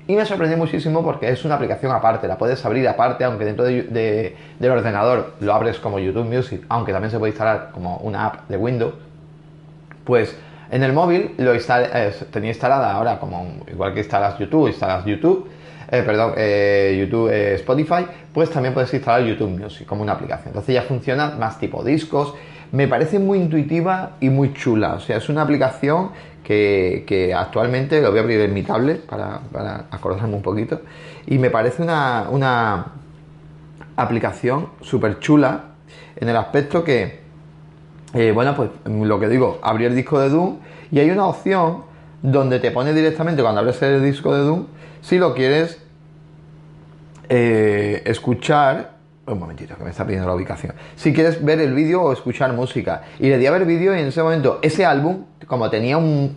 y 0.09 0.17
me 0.17 0.27
sorprendió 0.27 0.59
muchísimo 0.59 1.05
porque 1.05 1.31
es 1.31 1.45
una 1.45 1.55
aplicación 1.55 1.93
aparte, 1.93 2.27
la 2.27 2.37
puedes 2.37 2.65
abrir 2.65 2.89
aparte, 2.89 3.23
aunque 3.25 3.45
dentro 3.45 3.65
del 3.65 4.35
ordenador 4.71 5.35
lo 5.41 5.55
abres 5.55 5.79
como 5.79 5.99
YouTube 5.99 6.27
Music, 6.27 6.65
aunque 6.69 6.93
también 6.93 7.11
se 7.11 7.19
puede 7.19 7.31
instalar 7.31 7.71
como 7.73 7.99
una 7.99 8.27
app 8.27 8.49
de 8.49 8.57
Windows, 8.57 8.95
pues 10.05 10.37
en 10.73 10.83
el 10.83 10.93
móvil 10.93 11.35
lo 11.39 11.55
eh, 11.55 12.15
tenía 12.33 12.51
instalada 12.51 12.93
ahora 12.93 13.21
como 13.21 13.59
igual 13.71 13.95
que 13.95 14.01
instalas 14.01 14.39
YouTube, 14.39 14.69
instalas 14.69 15.05
YouTube, 15.05 15.49
eh, 15.91 16.03
perdón, 16.03 16.35
eh, 16.37 16.97
YouTube, 16.99 17.31
Spotify, 17.31 18.07
pues 18.33 18.51
también 18.51 18.75
puedes 18.75 18.93
instalar 18.93 19.23
YouTube 19.23 19.51
Music 19.51 19.87
como 19.87 20.03
una 20.03 20.13
aplicación. 20.13 20.49
Entonces 20.49 20.75
ya 20.75 20.83
funciona 20.83 21.31
más 21.39 21.59
tipo 21.59 21.85
discos. 21.85 22.35
Me 22.73 22.89
parece 22.89 23.19
muy 23.19 23.39
intuitiva 23.39 24.17
y 24.21 24.31
muy 24.31 24.55
chula. 24.55 24.95
O 24.95 25.01
sea, 25.01 25.19
es 25.19 25.29
una 25.29 25.43
aplicación 25.43 26.11
que, 26.43 27.35
actualmente 27.37 28.01
lo 28.01 28.11
voy 28.11 28.19
a 28.19 28.23
abrir 28.23 28.41
en 28.41 28.53
mi 28.53 28.63
tablet 28.63 29.05
para, 29.07 29.87
acordarme 29.91 30.35
un 30.35 30.43
poquito. 30.43 30.81
Y 31.27 31.39
me 31.39 31.51
parece 31.51 31.83
una, 31.83 32.27
una 32.31 32.87
aplicación 33.97 34.69
súper 34.81 35.19
chula 35.21 35.65
en 36.17 36.29
el 36.29 36.37
aspecto 36.37 36.83
que, 36.85 37.21
eh, 38.15 38.33
bueno, 38.33 38.55
pues 38.57 38.71
lo 38.85 39.21
que 39.21 39.29
digo, 39.29 39.59
abrir 39.63 39.89
el 39.89 39.97
disco 39.97 40.19
de 40.19 40.29
Doom 40.29 40.59
y 40.91 40.99
hay 40.99 41.11
una 41.11 41.27
opción 41.27 41.85
donde 42.23 42.61
te 42.61 42.71
pone 42.71 42.93
directamente 42.93 43.43
cuando 43.43 43.61
abres 43.61 43.83
el 43.83 44.03
disco 44.03 44.35
de 44.35 44.43
Doom 44.43 44.67
si 45.01 45.19
lo 45.19 45.35
quieres 45.35 45.83
eh, 47.29 48.03
escuchar 48.05 48.93
un 49.33 49.41
momentito, 49.41 49.77
que 49.77 49.85
me 49.85 49.91
está 49.91 50.05
pidiendo 50.05 50.29
la 50.29 50.35
ubicación. 50.35 50.75
Si 50.97 51.13
quieres 51.13 51.45
ver 51.45 51.61
el 51.61 51.75
vídeo 51.75 52.03
o 52.03 52.13
escuchar 52.13 52.53
música. 52.53 53.03
Y 53.19 53.29
le 53.29 53.39
di 53.39 53.47
a 53.47 53.51
ver 53.51 53.65
vídeo 53.65 53.95
y 53.97 54.01
en 54.01 54.07
ese 54.07 54.23
momento 54.23 54.59
ese 54.63 54.85
álbum, 54.85 55.25
como 55.47 55.71
tenía 55.71 55.99
un, 55.99 56.35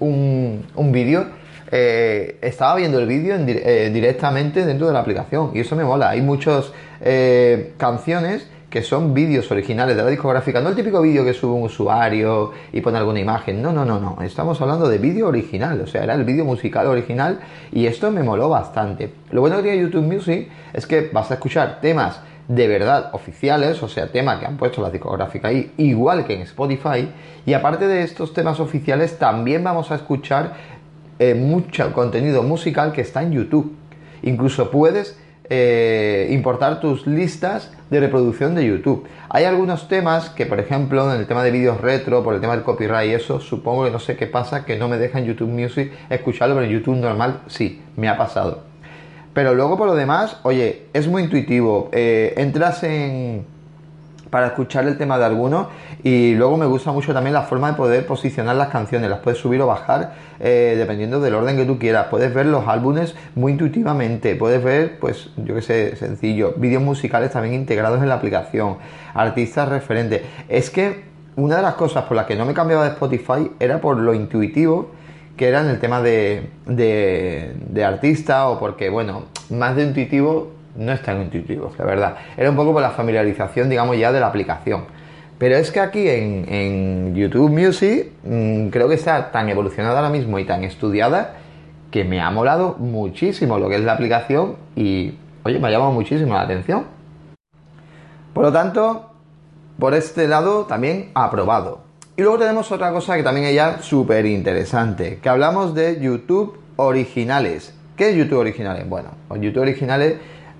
un, 0.75 0.91
vídeo, 0.91 1.25
eh, 1.71 2.37
estaba 2.41 2.75
viendo 2.75 2.99
el 2.99 3.07
vídeo 3.07 3.35
eh, 3.37 3.89
directamente 3.93 4.65
dentro 4.65 4.87
de 4.87 4.93
la 4.93 4.99
aplicación. 4.99 5.51
Y 5.53 5.59
eso 5.59 5.75
me 5.75 5.83
mola. 5.83 6.09
Hay 6.09 6.21
muchas 6.21 6.71
eh, 7.01 7.73
canciones 7.77 8.49
que 8.75 8.81
son 8.81 9.13
vídeos 9.13 9.49
originales 9.51 9.95
de 9.95 10.03
la 10.03 10.09
discográfica, 10.09 10.59
no 10.59 10.67
el 10.67 10.75
típico 10.75 11.01
vídeo 11.01 11.23
que 11.23 11.33
sube 11.33 11.53
un 11.53 11.63
usuario 11.63 12.51
y 12.73 12.81
pone 12.81 12.97
alguna 12.97 13.21
imagen, 13.21 13.61
no, 13.61 13.71
no, 13.71 13.85
no, 13.85 14.01
no, 14.01 14.17
estamos 14.21 14.59
hablando 14.59 14.89
de 14.89 14.97
vídeo 14.97 15.29
original, 15.29 15.79
o 15.79 15.87
sea, 15.87 16.03
era 16.03 16.13
el 16.13 16.25
vídeo 16.25 16.43
musical 16.43 16.85
original 16.87 17.39
y 17.71 17.85
esto 17.85 18.11
me 18.11 18.21
moló 18.21 18.49
bastante. 18.49 19.13
Lo 19.31 19.39
bueno 19.39 19.55
que 19.55 19.63
tiene 19.63 19.81
YouTube 19.81 20.03
Music 20.03 20.49
es 20.73 20.85
que 20.85 21.09
vas 21.13 21.31
a 21.31 21.35
escuchar 21.35 21.79
temas 21.79 22.19
de 22.47 22.67
verdad 22.67 23.09
oficiales, 23.13 23.81
o 23.81 23.87
sea, 23.87 24.11
tema 24.11 24.39
que 24.39 24.45
han 24.45 24.57
puesto 24.57 24.81
la 24.81 24.89
discográfica 24.89 25.47
ahí, 25.47 25.71
igual 25.77 26.25
que 26.25 26.35
en 26.35 26.41
Spotify. 26.41 27.09
Y 27.45 27.53
aparte 27.53 27.87
de 27.87 28.03
estos 28.03 28.33
temas 28.33 28.59
oficiales, 28.59 29.17
también 29.17 29.63
vamos 29.63 29.91
a 29.91 29.95
escuchar 29.95 30.53
eh, 31.17 31.33
mucho 31.33 31.91
contenido 31.93 32.43
musical 32.43 32.91
que 32.91 33.01
está 33.01 33.23
en 33.23 33.31
YouTube. 33.31 33.75
Incluso 34.21 34.69
puedes 34.69 35.17
eh, 35.49 36.27
importar 36.31 36.79
tus 36.79 37.05
listas 37.05 37.71
de 37.89 37.99
reproducción 37.99 38.55
de 38.55 38.65
YouTube. 38.65 39.07
Hay 39.29 39.45
algunos 39.45 39.87
temas 39.87 40.29
que, 40.29 40.45
por 40.45 40.59
ejemplo, 40.59 41.11
en 41.13 41.19
el 41.19 41.27
tema 41.27 41.43
de 41.43 41.51
vídeos 41.51 41.81
retro, 41.81 42.23
por 42.23 42.33
el 42.33 42.41
tema 42.41 42.55
del 42.55 42.63
copyright 42.63 43.11
y 43.11 43.13
eso, 43.13 43.39
supongo 43.39 43.85
que 43.85 43.91
no 43.91 43.99
sé 43.99 44.15
qué 44.15 44.27
pasa, 44.27 44.65
que 44.65 44.77
no 44.77 44.87
me 44.87 44.97
dejan 44.97 45.25
YouTube 45.25 45.49
Music 45.49 45.91
escucharlo, 46.09 46.55
pero 46.55 46.65
en 46.67 46.73
YouTube 46.73 46.97
normal 46.97 47.41
sí, 47.47 47.81
me 47.95 48.09
ha 48.09 48.17
pasado. 48.17 48.74
Pero 49.35 49.53
luego 49.53 49.77
por 49.77 49.85
lo 49.85 49.95
demás, 49.95 50.37
oye, 50.43 50.87
es 50.93 51.07
muy 51.07 51.21
intuitivo. 51.21 51.89
Eh, 51.91 52.33
entras 52.37 52.81
en 52.83 53.45
para 54.35 54.47
escuchar 54.47 54.85
el 54.85 54.97
tema 54.97 55.17
de 55.17 55.23
alguno 55.23 55.69
y 56.03 56.33
luego 56.35 56.57
me 56.57 56.65
gusta 56.65 56.91
mucho 56.91 57.13
también 57.13 57.33
la 57.33 57.43
forma 57.43 57.71
de 57.71 57.77
poder 57.77 58.05
posicionar 58.05 58.55
las 58.57 58.67
canciones, 58.67 59.09
las 59.09 59.19
puedes 59.19 59.39
subir 59.39 59.61
o 59.61 59.67
bajar 59.67 60.13
eh, 60.41 60.75
dependiendo 60.77 61.21
del 61.21 61.35
orden 61.35 61.55
que 61.55 61.63
tú 61.63 61.79
quieras, 61.79 62.07
puedes 62.09 62.33
ver 62.33 62.47
los 62.47 62.67
álbumes 62.67 63.15
muy 63.35 63.53
intuitivamente, 63.53 64.35
puedes 64.35 64.61
ver 64.61 64.99
pues 64.99 65.29
yo 65.37 65.55
que 65.55 65.61
sé, 65.61 65.95
sencillo, 65.95 66.53
vídeos 66.57 66.83
musicales 66.83 67.31
también 67.31 67.53
integrados 67.53 68.01
en 68.01 68.09
la 68.09 68.15
aplicación, 68.15 68.77
artistas 69.13 69.69
referentes, 69.69 70.23
es 70.49 70.69
que 70.69 71.05
una 71.37 71.55
de 71.57 71.61
las 71.61 71.75
cosas 71.75 72.03
por 72.03 72.17
las 72.17 72.25
que 72.25 72.35
no 72.35 72.45
me 72.45 72.53
cambiaba 72.53 72.83
de 72.83 72.89
Spotify 72.89 73.51
era 73.59 73.79
por 73.79 73.97
lo 73.97 74.13
intuitivo 74.13 74.91
que 75.35 75.47
era 75.47 75.61
en 75.61 75.67
el 75.67 75.79
tema 75.79 76.01
de, 76.01 76.49
de, 76.65 77.83
artista 77.83 78.47
o 78.47 78.59
porque, 78.59 78.89
bueno, 78.89 79.25
más 79.49 79.75
de 79.75 79.83
intuitivo 79.83 80.51
no 80.75 80.91
es 80.91 81.01
tan 81.01 81.21
intuitivo, 81.21 81.71
la 81.77 81.85
verdad. 81.85 82.15
Era 82.37 82.49
un 82.49 82.55
poco 82.55 82.73
por 82.73 82.81
la 82.81 82.91
familiarización, 82.91 83.69
digamos, 83.69 83.97
ya 83.97 84.11
de 84.11 84.19
la 84.19 84.27
aplicación. 84.27 84.85
Pero 85.37 85.55
es 85.55 85.71
que 85.71 85.79
aquí 85.79 86.07
en, 86.07 87.13
YouTube 87.13 87.49
Music 87.49 88.11
mm, 88.23 88.69
creo 88.69 88.87
que 88.87 88.95
está 88.95 89.31
tan 89.31 89.49
evolucionada 89.49 89.97
ahora 89.97 90.09
mismo 90.09 90.39
y 90.39 90.45
tan 90.45 90.63
estudiada 90.63 91.35
que 91.91 92.03
me 92.03 92.21
ha 92.21 92.29
molado 92.31 92.75
muchísimo 92.77 93.57
lo 93.57 93.69
que 93.69 93.75
es 93.75 93.81
la 93.81 93.93
aplicación 93.93 94.55
y, 94.75 95.13
oye, 95.43 95.59
me 95.59 95.67
ha 95.67 95.71
llamado 95.71 95.91
muchísimo 95.91 96.33
la 96.33 96.41
atención. 96.41 96.85
Por 98.33 98.43
lo 98.43 98.51
tanto, 98.51 99.11
por 99.79 99.93
este 99.93 100.27
lado 100.27 100.65
también 100.65 101.11
aprobado. 101.13 101.84
Y 102.17 102.21
luego 102.21 102.37
tenemos 102.37 102.71
otra 102.71 102.93
cosa 102.93 103.17
que 103.17 103.23
también 103.23 103.47
es 103.47 103.55
ya 103.55 103.81
súper 103.81 104.25
interesante, 104.25 105.19
que 105.21 105.27
hablamos 105.27 105.75
de 105.75 105.99
YouTube 105.99 106.57
originales. 106.77 107.73
¿Qué 107.97 108.11
es 108.11 108.15
YouTube 108.15 108.39
originales? 108.39 108.87
Bueno, 108.87 109.09
YouTube 109.31 109.63
originales 109.63 110.15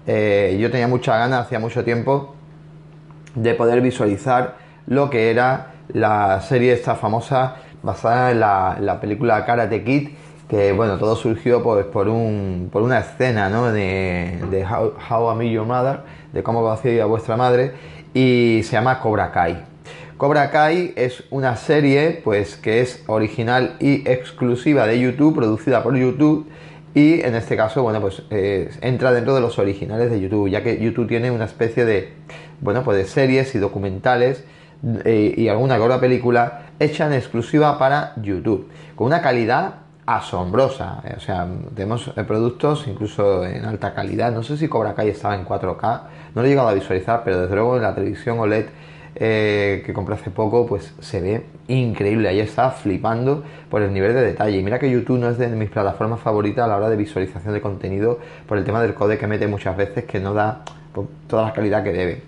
eh, 0.06 0.58
yo 0.60 0.70
tenía 0.70 0.90
mucha 0.90 1.18
ganas, 1.18 1.46
hacía 1.46 1.60
mucho 1.60 1.86
tiempo, 1.86 2.36
de 3.36 3.54
poder 3.54 3.80
visualizar 3.80 4.58
lo 4.86 5.10
que 5.10 5.32
era 5.32 5.76
la 5.94 6.42
serie 6.42 6.74
esta 6.74 6.96
famosa 6.96 7.56
basada 7.84 8.32
en 8.32 8.42
la, 8.42 8.98
película 9.00 9.46
Karate 9.46 9.82
Kid, 9.86 10.10
que 10.50 10.74
bueno, 10.74 10.98
todo 10.98 11.16
surgió 11.16 11.64
pues, 11.64 11.86
por, 11.86 12.10
un, 12.10 12.68
por 12.70 12.82
una 12.82 13.00
escena 13.00 13.48
¿no? 13.48 13.72
de, 13.72 14.44
de 14.52 14.66
How, 14.66 14.94
How 15.10 15.32
I 15.32 15.38
Met 15.38 15.54
Your 15.54 15.66
Mother, 15.66 16.02
de 16.34 16.44
cómo 16.44 16.62
conocí 16.62 17.00
a 17.00 17.06
vuestra 17.06 17.38
madre, 17.38 17.72
y 18.14 18.60
se 18.64 18.74
llama 18.74 19.00
Cobra 19.00 19.32
Kai. 19.32 19.76
Cobra 20.18 20.50
Kai 20.50 20.94
es 20.96 21.26
una 21.30 21.58
serie 21.58 22.22
pues 22.24 22.56
que 22.56 22.80
es 22.80 23.04
original 23.08 23.76
y 23.82 24.10
exclusiva 24.10 24.88
de 24.88 24.98
YouTube, 24.98 25.36
producida 25.36 25.84
por 25.84 25.98
YouTube 25.98 26.48
y 26.94 27.20
en 27.20 27.36
este 27.36 27.58
caso, 27.58 27.84
bueno, 27.84 28.00
pues 28.00 28.24
eh, 28.30 28.72
entra 28.80 29.12
dentro 29.12 29.36
de 29.36 29.42
los 29.42 29.60
originales 29.60 30.10
de 30.10 30.22
YouTube, 30.22 30.50
ya 30.50 30.64
que 30.64 30.80
YouTube 30.80 31.10
tiene 31.10 31.32
una 31.32 31.44
especie 31.44 31.84
de, 31.84 32.14
bueno, 32.62 32.82
pues 32.86 32.98
de 32.98 33.04
series 33.04 33.54
y 33.56 33.60
documentales 33.60 34.46
eh, 35.04 35.34
y 35.36 35.50
alguna 35.50 35.76
que 35.76 35.82
otra 35.82 36.00
película 36.00 36.68
hecha 36.80 37.08
en 37.08 37.14
exclusiva 37.14 37.78
para 37.78 38.14
YouTube, 38.16 38.70
con 38.96 39.08
una 39.08 39.22
calidad 39.22 39.80
asombrosa. 40.06 41.04
O 41.18 41.20
sea, 41.20 41.46
tenemos 41.76 42.10
eh, 42.16 42.24
productos 42.24 42.88
incluso 42.88 43.44
en 43.44 43.66
alta 43.66 43.94
calidad. 43.94 44.32
No 44.32 44.44
sé 44.44 44.56
si 44.56 44.70
Cobra 44.70 44.96
Kai 44.96 45.10
estaba 45.10 45.36
en 45.36 45.46
4K, 45.46 46.02
no 46.34 46.42
lo 46.42 46.46
he 46.46 46.50
llegado 46.50 46.70
a 46.70 46.74
visualizar, 46.74 47.24
pero 47.26 47.42
desde 47.42 47.56
luego 47.56 47.76
en 47.76 47.84
la 47.84 47.94
televisión 47.94 48.40
OLED 48.40 48.68
eh, 49.18 49.82
que 49.86 49.94
compré 49.94 50.16
hace 50.16 50.30
poco, 50.30 50.66
pues 50.66 50.94
se 51.00 51.22
ve 51.22 51.46
increíble. 51.68 52.28
Ahí 52.28 52.40
está 52.42 52.72
flipando 52.72 53.44
por 53.70 53.82
el 53.82 53.94
nivel 53.94 54.14
de 54.14 54.22
detalle. 54.22 54.58
Y 54.58 54.64
mira 54.64 54.78
que 54.78 54.92
YouTube 54.92 55.20
no 55.20 55.30
es 55.30 55.38
de 55.38 55.48
mis 55.48 55.70
plataformas 55.70 56.20
favoritas 56.20 56.66
a 56.66 56.68
la 56.68 56.76
hora 56.76 56.90
de 56.90 56.98
visualización 56.98 57.54
de 57.54 57.62
contenido 57.62 58.20
por 58.48 58.58
el 58.58 58.66
tema 58.66 58.82
del 58.82 58.94
code 58.94 59.18
que 59.18 59.28
mete 59.28 59.48
muchas 59.48 59.78
veces 59.78 60.04
que 60.04 60.20
no 60.20 60.34
da 60.34 60.64
pues, 60.94 61.08
toda 61.28 61.44
la 61.44 61.54
calidad 61.54 61.84
que 61.84 61.94
debe. 61.94 62.22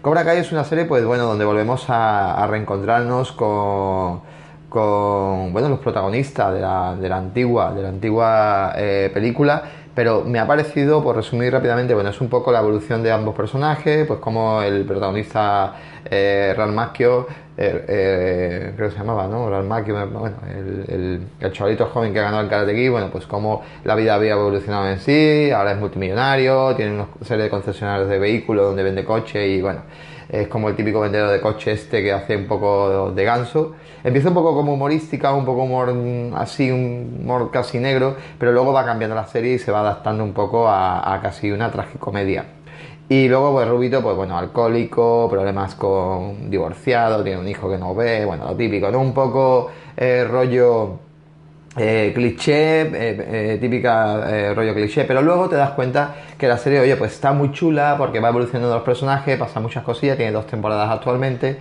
Cobra 0.00 0.24
Kai 0.24 0.38
es 0.38 0.50
una 0.50 0.64
serie, 0.64 0.86
pues 0.86 1.04
bueno, 1.04 1.24
donde 1.24 1.44
volvemos 1.44 1.84
a, 1.88 2.46
reencontrarnos 2.46 3.32
con, 3.32 4.22
con 4.70 5.52
bueno, 5.52 5.68
los 5.68 5.80
protagonistas 5.80 6.54
de 6.54 6.60
la, 6.60 7.16
antigua, 7.18 7.74
de 7.74 7.82
la 7.82 7.88
antigua 7.90 8.72
eh, 8.76 9.10
película 9.12 9.62
pero 9.94 10.24
me 10.24 10.38
ha 10.38 10.46
parecido, 10.46 11.02
por 11.02 11.16
resumir 11.16 11.52
rápidamente, 11.52 11.94
bueno, 11.94 12.10
es 12.10 12.20
un 12.20 12.28
poco 12.28 12.52
la 12.52 12.60
evolución 12.60 13.02
de 13.02 13.10
ambos 13.12 13.34
personajes, 13.34 14.06
pues 14.06 14.20
como 14.20 14.62
el 14.62 14.84
protagonista 14.84 15.74
eh, 16.04 16.54
Ralph 16.56 16.74
Macchio, 16.74 17.26
eh, 17.56 17.84
eh, 17.88 18.72
creo 18.76 18.88
que 18.88 18.92
se 18.94 18.98
llamaba, 19.00 19.26
¿no? 19.26 19.50
Ralph 19.50 19.66
Macchio, 19.66 19.94
bueno, 20.08 20.36
el, 20.48 21.26
el, 21.40 21.52
chavalito 21.52 21.86
joven 21.86 22.12
que 22.12 22.20
ganó 22.20 22.40
el 22.40 22.48
Karate 22.48 22.74
Kid, 22.74 22.90
bueno, 22.90 23.10
pues 23.10 23.26
como 23.26 23.62
la 23.84 23.94
vida 23.94 24.14
había 24.14 24.32
evolucionado 24.32 24.88
en 24.88 24.98
sí, 25.00 25.50
ahora 25.50 25.72
es 25.72 25.78
multimillonario, 25.78 26.74
tiene 26.76 26.92
una 26.92 27.06
serie 27.22 27.44
de 27.44 27.50
concesionarios 27.50 28.08
de 28.08 28.18
vehículos 28.18 28.66
donde 28.66 28.82
vende 28.82 29.04
coche 29.04 29.48
y 29.48 29.60
bueno, 29.60 29.82
es 30.30 30.48
como 30.48 30.68
el 30.68 30.76
típico 30.76 31.00
vendedor 31.00 31.30
de 31.30 31.40
coche 31.40 31.72
este 31.72 32.02
que 32.02 32.12
hace 32.12 32.36
un 32.36 32.46
poco 32.46 33.10
de 33.10 33.24
ganso. 33.24 33.74
Empieza 34.04 34.28
un 34.28 34.34
poco 34.34 34.54
como 34.54 34.74
humorística, 34.74 35.32
un 35.32 35.44
poco 35.44 35.64
humor 35.64 35.92
mm, 35.92 36.34
así, 36.34 36.70
un 36.70 37.18
humor 37.22 37.50
casi 37.50 37.78
negro, 37.78 38.16
pero 38.38 38.52
luego 38.52 38.72
va 38.72 38.84
cambiando 38.84 39.16
la 39.16 39.26
serie 39.26 39.54
y 39.54 39.58
se 39.58 39.72
va 39.72 39.80
adaptando 39.80 40.22
un 40.22 40.32
poco 40.32 40.68
a, 40.68 41.18
casi 41.22 41.50
una 41.50 41.70
tragicomedia. 41.70 42.44
Y 43.08 43.28
luego, 43.28 43.52
pues 43.52 43.68
Rubito, 43.68 44.02
pues 44.02 44.14
bueno, 44.16 44.38
alcohólico, 44.38 45.28
problemas 45.28 45.74
con 45.74 46.48
divorciado, 46.48 47.24
tiene 47.24 47.40
un 47.40 47.48
hijo 47.48 47.68
que 47.68 47.76
no 47.76 47.92
ve, 47.92 48.24
bueno, 48.24 48.44
lo 48.46 48.56
típico, 48.56 48.88
¿no? 48.90 49.00
Un 49.00 49.12
poco 49.12 49.68
eh, 49.96 50.24
rollo 50.24 51.09
eh, 51.76 52.10
cliché, 52.14 52.80
eh, 52.80 53.52
eh, 53.52 53.58
típica 53.60 54.52
rollo 54.54 54.74
cliché, 54.74 55.04
pero 55.04 55.22
luego 55.22 55.48
te 55.48 55.56
das 55.56 55.70
cuenta 55.70 56.14
que 56.36 56.48
la 56.48 56.58
serie, 56.58 56.80
oye, 56.80 56.96
pues 56.96 57.12
está 57.12 57.32
muy 57.32 57.52
chula 57.52 57.94
porque 57.96 58.18
va 58.20 58.28
evolucionando 58.30 58.74
los 58.74 58.84
personajes, 58.84 59.38
pasa 59.38 59.60
muchas 59.60 59.84
cosillas, 59.84 60.16
tiene 60.16 60.32
dos 60.32 60.46
temporadas 60.46 60.90
actualmente 60.90 61.58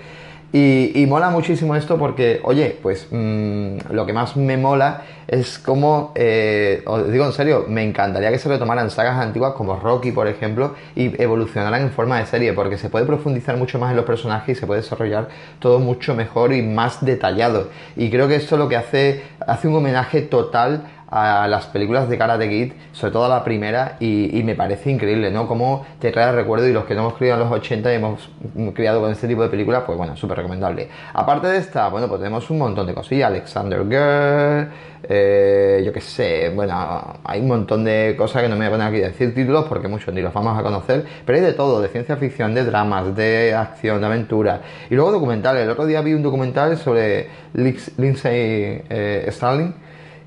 y, 0.52 1.06
mola 1.06 1.30
muchísimo 1.30 1.76
esto 1.76 2.00
porque, 2.00 2.40
oye, 2.44 2.76
pues 2.82 3.08
mm, 3.12 3.92
lo 3.92 4.06
que 4.08 4.14
más 4.14 4.36
me 4.36 4.58
mola 4.58 5.04
es 5.28 5.60
como, 5.60 6.12
eh, 6.16 6.82
os 6.88 7.12
digo 7.12 7.24
en 7.26 7.34
serio, 7.34 7.66
me 7.68 7.84
encantaría 7.84 8.32
que 8.32 8.40
se 8.40 8.50
retomaran 8.50 8.90
sagas 8.90 9.20
antiguas 9.20 9.54
como 9.54 9.76
Rocky, 9.76 10.12
por 10.12 10.28
ejemplo, 10.28 10.74
y 10.96 11.22
evolucionaran 11.22 11.84
en 11.84 11.92
forma 11.92 12.18
de 12.18 12.26
serie, 12.26 12.54
porque 12.54 12.80
se 12.80 12.90
puede 12.90 13.06
profundizar 13.06 13.58
mucho 13.58 13.78
más 13.78 13.92
en 13.92 13.98
los 13.98 14.06
personajes 14.06 14.58
y 14.58 14.60
se 14.60 14.66
puede 14.66 14.82
desarrollar 14.82 15.28
todo 15.60 15.78
mucho 15.78 16.16
mejor 16.16 16.52
y 16.52 16.64
más 16.64 17.06
detallado. 17.06 17.70
Y 17.96 18.10
creo 18.10 18.28
que 18.28 18.36
esto 18.36 18.58
lo 18.58 18.68
que 18.68 18.76
hace, 18.76 19.22
hace 19.46 19.68
un 19.68 19.76
homenaje 19.76 20.24
total 20.24 20.82
a 21.12 21.48
las 21.48 21.65
películas 21.67 22.08
de 22.08 22.17
Karate 22.17 22.50
Kid, 22.50 22.74
sobre 22.91 23.13
todo 23.13 23.26
a 23.26 23.30
la 23.30 23.43
primera, 23.43 23.98
y, 24.00 24.41
me 24.43 24.56
parece 24.56 24.91
increíble, 24.91 25.32
¿no? 25.32 25.48
Cómo 25.48 25.86
te 26.00 26.12
trae 26.12 26.32
recuerdo 26.32 26.67
y 26.67 26.74
los 26.74 26.86
que 26.86 26.95
no 26.95 27.02
hemos 27.02 27.15
criado 27.15 27.41
en 27.41 27.50
los 27.50 27.60
80 27.60 27.91
y 27.91 27.95
hemos 27.95 28.30
criado 28.74 29.02
con 29.02 29.12
este 29.12 29.28
tipo 29.28 29.43
de 29.43 29.50
películas, 29.50 29.84
pues 29.86 29.98
bueno, 29.98 30.15
súper 30.15 30.38
recomendable. 30.38 30.88
Aparte 31.13 31.48
de 31.48 31.58
esta, 31.58 31.89
bueno, 31.89 32.08
pues 32.08 32.19
tenemos 32.19 32.50
un 32.50 32.60
montón 32.60 32.88
de 32.88 32.93
cosillas, 32.93 33.28
Alexander 33.28 33.84
Girl, 33.88 34.72
eh, 35.04 35.82
yo 35.86 35.93
qué 35.93 36.02
sé, 36.02 36.52
bueno, 36.54 37.19
hay 37.24 37.39
un 37.41 37.48
montón 37.48 37.84
de 37.84 38.15
cosas 38.17 38.43
que 38.43 38.50
no 38.50 38.56
me 38.56 38.65
voy 38.65 38.67
a 38.67 38.72
poner 38.72 38.88
aquí 38.88 39.04
a 39.04 39.08
decir 39.08 39.34
títulos 39.34 39.65
porque 39.67 39.88
muchos 39.88 40.13
ni 40.13 40.22
los 40.22 40.34
vamos 40.34 40.58
a 40.58 40.62
conocer, 40.62 41.06
pero 41.26 41.38
hay 41.38 41.43
de 41.43 41.54
todo, 41.54 41.82
de 41.82 41.88
ciencia 41.89 42.17
ficción, 42.17 42.54
de 42.54 42.63
dramas, 42.65 43.15
de 43.15 43.54
acción, 43.56 44.00
de 44.02 44.08
aventura, 44.08 44.62
y 44.89 44.95
luego 44.95 45.12
documentales. 45.12 45.63
El 45.63 45.69
otro 45.69 45.86
día 45.86 46.02
vi 46.02 46.13
un 46.13 46.24
documental 46.24 46.78
sobre 46.78 47.28
Lindsay 47.54 48.84
eh, 48.89 49.24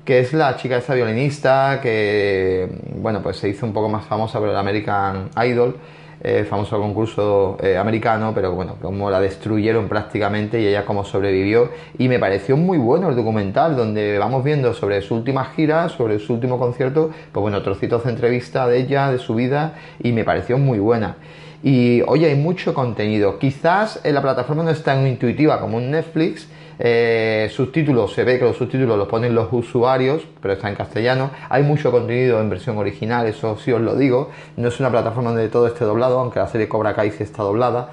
que 0.05 0.19
es 0.19 0.33
la 0.33 0.55
chica 0.57 0.77
esta 0.77 0.93
violinista 0.93 1.79
que, 1.81 2.69
bueno, 2.95 3.21
pues 3.21 3.37
se 3.37 3.49
hizo 3.49 3.65
un 3.65 3.73
poco 3.73 3.89
más 3.89 4.05
famosa 4.05 4.39
por 4.39 4.49
el 4.49 4.55
American 4.55 5.29
Idol, 5.45 5.77
eh, 6.21 6.45
famoso 6.49 6.79
concurso 6.79 7.57
eh, 7.61 7.77
americano, 7.77 8.31
pero 8.33 8.53
bueno, 8.53 8.75
como 8.81 9.09
la 9.09 9.19
destruyeron 9.19 9.87
prácticamente 9.87 10.61
y 10.61 10.67
ella 10.67 10.85
como 10.85 11.05
sobrevivió. 11.05 11.69
Y 11.97 12.09
me 12.09 12.19
pareció 12.19 12.57
muy 12.57 12.77
bueno 12.77 13.09
el 13.09 13.15
documental, 13.15 13.75
donde 13.75 14.17
vamos 14.17 14.43
viendo 14.43 14.73
sobre 14.73 15.01
su 15.01 15.15
última 15.15 15.45
gira, 15.45 15.87
sobre 15.89 16.19
su 16.19 16.33
último 16.33 16.59
concierto, 16.59 17.11
pues 17.31 17.41
bueno, 17.41 17.61
trocitos 17.61 18.03
de 18.03 18.09
entrevista 18.11 18.67
de 18.67 18.79
ella, 18.79 19.11
de 19.11 19.19
su 19.19 19.35
vida, 19.35 19.75
y 20.01 20.11
me 20.11 20.23
pareció 20.23 20.57
muy 20.57 20.79
buena. 20.79 21.17
Y 21.61 22.01
oye, 22.07 22.27
hay 22.27 22.35
mucho 22.35 22.73
contenido. 22.73 23.39
Quizás 23.39 24.01
en 24.03 24.15
la 24.15 24.21
plataforma 24.21 24.63
no 24.63 24.69
es 24.69 24.83
tan 24.83 25.07
intuitiva 25.07 25.61
como 25.61 25.77
un 25.77 25.91
Netflix, 25.91 26.49
eh, 26.85 27.49
subtítulos, 27.49 28.11
se 28.11 28.25
ve 28.25 28.37
que 28.37 28.43
los 28.43 28.57
subtítulos 28.57 28.97
los 28.97 29.07
ponen 29.07 29.33
los 29.33 29.47
usuarios, 29.53 30.21
pero 30.41 30.55
está 30.55 30.67
en 30.67 30.75
castellano. 30.75 31.31
Hay 31.47 31.63
mucho 31.63 31.91
contenido 31.91 32.41
en 32.41 32.49
versión 32.49 32.77
original, 32.77 33.25
eso 33.25 33.57
sí 33.57 33.71
os 33.71 33.79
lo 33.79 33.95
digo. 33.95 34.31
No 34.57 34.67
es 34.67 34.77
una 34.81 34.89
plataforma 34.89 35.29
donde 35.29 35.47
todo 35.47 35.65
esté 35.67 35.85
doblado, 35.85 36.19
aunque 36.19 36.39
la 36.39 36.47
serie 36.47 36.67
Cobra 36.67 36.93
Kai 36.93 37.11
sí 37.11 37.23
está 37.23 37.41
doblada. 37.41 37.91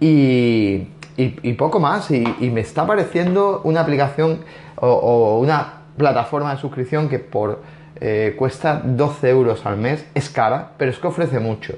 Y, 0.00 0.88
poco 1.56 1.78
más. 1.78 2.10
Y, 2.10 2.24
me 2.50 2.62
está 2.62 2.84
pareciendo 2.84 3.60
una 3.62 3.82
aplicación 3.82 4.40
o, 4.74 5.38
una 5.38 5.74
plataforma 5.96 6.52
de 6.52 6.60
suscripción 6.60 7.08
que 7.08 7.20
por 7.20 7.62
eh, 8.00 8.34
cuesta 8.36 8.82
12 8.84 9.30
euros 9.30 9.64
al 9.66 9.76
mes. 9.76 10.04
Es 10.16 10.28
cara, 10.30 10.72
pero 10.78 10.90
es 10.90 10.98
que 10.98 11.06
ofrece 11.06 11.38
mucho. 11.38 11.74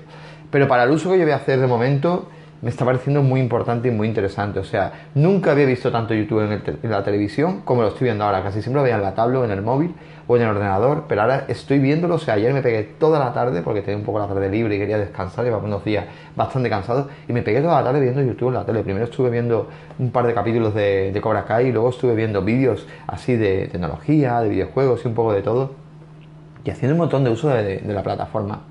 Pero 0.50 0.66
para 0.66 0.84
el 0.84 0.92
uso 0.92 1.10
que 1.10 1.18
yo 1.18 1.24
voy 1.24 1.32
a 1.32 1.36
hacer 1.36 1.60
de 1.60 1.66
momento, 1.66 2.30
me 2.64 2.70
está 2.70 2.86
pareciendo 2.86 3.22
muy 3.22 3.40
importante 3.40 3.88
y 3.88 3.90
muy 3.90 4.08
interesante. 4.08 4.58
O 4.58 4.64
sea, 4.64 5.08
nunca 5.14 5.52
había 5.52 5.66
visto 5.66 5.92
tanto 5.92 6.14
YouTube 6.14 6.50
en, 6.82 6.90
la 6.90 7.04
televisión 7.04 7.60
como 7.60 7.82
lo 7.82 7.88
estoy 7.88 8.06
viendo 8.06 8.24
ahora. 8.24 8.42
Casi 8.42 8.62
siempre 8.62 8.78
lo 8.78 8.84
veía 8.84 8.96
en 8.96 9.02
la 9.02 9.14
tablet, 9.14 9.44
en 9.44 9.50
el 9.50 9.60
móvil 9.60 9.94
o 10.26 10.36
en 10.36 10.42
el 10.42 10.48
ordenador, 10.48 11.04
pero 11.06 11.20
ahora 11.20 11.44
estoy 11.46 11.78
viéndolo. 11.78 12.14
O 12.14 12.18
sea, 12.18 12.34
ayer 12.34 12.54
me 12.54 12.62
pegué 12.62 12.82
toda 12.98 13.18
la 13.18 13.34
tarde 13.34 13.60
porque 13.60 13.82
tenía 13.82 13.98
un 13.98 14.04
poco 14.04 14.18
la 14.18 14.28
tarde 14.28 14.48
libre 14.48 14.76
y 14.76 14.78
quería 14.78 14.96
descansar. 14.96 15.44
Llevaba 15.44 15.62
unos 15.62 15.84
días 15.84 16.06
bastante 16.34 16.70
cansado 16.70 17.10
y 17.28 17.34
me 17.34 17.42
pegué 17.42 17.60
toda 17.60 17.82
la 17.82 17.84
tarde 17.84 18.00
viendo 18.00 18.22
YouTube 18.22 18.48
en 18.48 18.54
la 18.54 18.64
tele. 18.64 18.82
Primero 18.82 19.04
estuve 19.04 19.28
viendo 19.28 19.68
un 19.98 20.10
par 20.10 20.26
de 20.26 20.32
capítulos 20.32 20.74
de, 20.74 21.12
de 21.12 21.20
Cobra 21.20 21.44
Kai 21.44 21.66
y 21.66 21.72
luego 21.72 21.90
estuve 21.90 22.14
viendo 22.14 22.40
vídeos 22.40 22.86
así 23.06 23.36
de 23.36 23.68
tecnología, 23.70 24.40
de 24.40 24.48
videojuegos 24.48 25.04
y 25.04 25.08
un 25.08 25.14
poco 25.14 25.34
de 25.34 25.42
todo. 25.42 25.72
Y 26.64 26.70
haciendo 26.70 26.94
un 26.94 27.00
montón 27.00 27.24
de 27.24 27.30
uso 27.30 27.50
de 27.50 27.82
la 27.84 28.02
plataforma. 28.02 28.62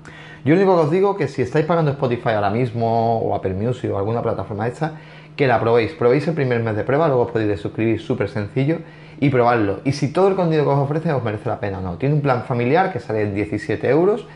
Yo 0.44 0.54
único 0.54 0.76
que 0.76 0.82
os 0.82 0.90
digo 0.90 1.16
que 1.16 1.26
si 1.26 1.40
estáis 1.40 1.64
pagando 1.64 1.90
Spotify 1.92 2.30
ahora 2.30 2.50
mismo 2.50 3.18
o 3.18 3.34
Apple 3.34 3.54
Music 3.54 3.90
o 3.90 3.96
alguna 3.96 4.20
plataforma 4.20 4.68
esta, 4.68 4.92
que 5.36 5.46
la 5.46 5.58
probéis. 5.58 5.92
Probéis 5.92 6.28
el 6.28 6.34
primer 6.34 6.62
mes 6.62 6.76
de 6.76 6.84
prueba, 6.84 7.08
luego 7.08 7.22
os 7.22 7.30
podéis 7.30 7.58
suscribir 7.58 7.98
súper 7.98 8.28
sencillo 8.28 8.80
y 9.20 9.30
probarlo. 9.30 9.80
Y 9.84 9.92
si 9.92 10.12
todo 10.12 10.28
el 10.28 10.34
contenido 10.34 10.64
que 10.64 10.70
os 10.70 10.78
ofrece 10.78 11.10
os 11.12 11.24
merece 11.24 11.48
la 11.48 11.60
pena 11.60 11.78
o 11.78 11.80
no. 11.80 11.96
Tiene 11.96 12.14
un 12.14 12.20
plan 12.20 12.42
familiar 12.44 12.92
que 12.92 13.00
sale 13.00 13.22
en 13.22 13.34
17 13.34 13.88
euros 13.88 14.26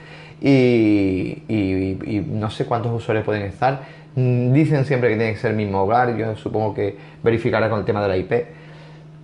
y, 0.40 1.42
no 2.27 2.49
sé 2.49 2.64
cuántos 2.64 2.90
usuarios 2.90 3.27
pueden 3.27 3.42
estar. 3.42 3.83
Mm, 4.14 4.55
dicen 4.55 4.87
siempre 4.87 5.11
que 5.11 5.16
tiene 5.16 5.33
que 5.35 5.38
ser 5.38 5.51
el 5.51 5.59
mismo 5.59 5.83
hogar, 5.83 6.16
yo 6.16 6.35
supongo 6.37 6.73
que 6.73 6.97
verificará 7.23 7.68
con 7.68 7.81
el 7.81 7.85
tema 7.85 8.01
de 8.01 8.09
la 8.09 8.16
IP. 8.16 8.33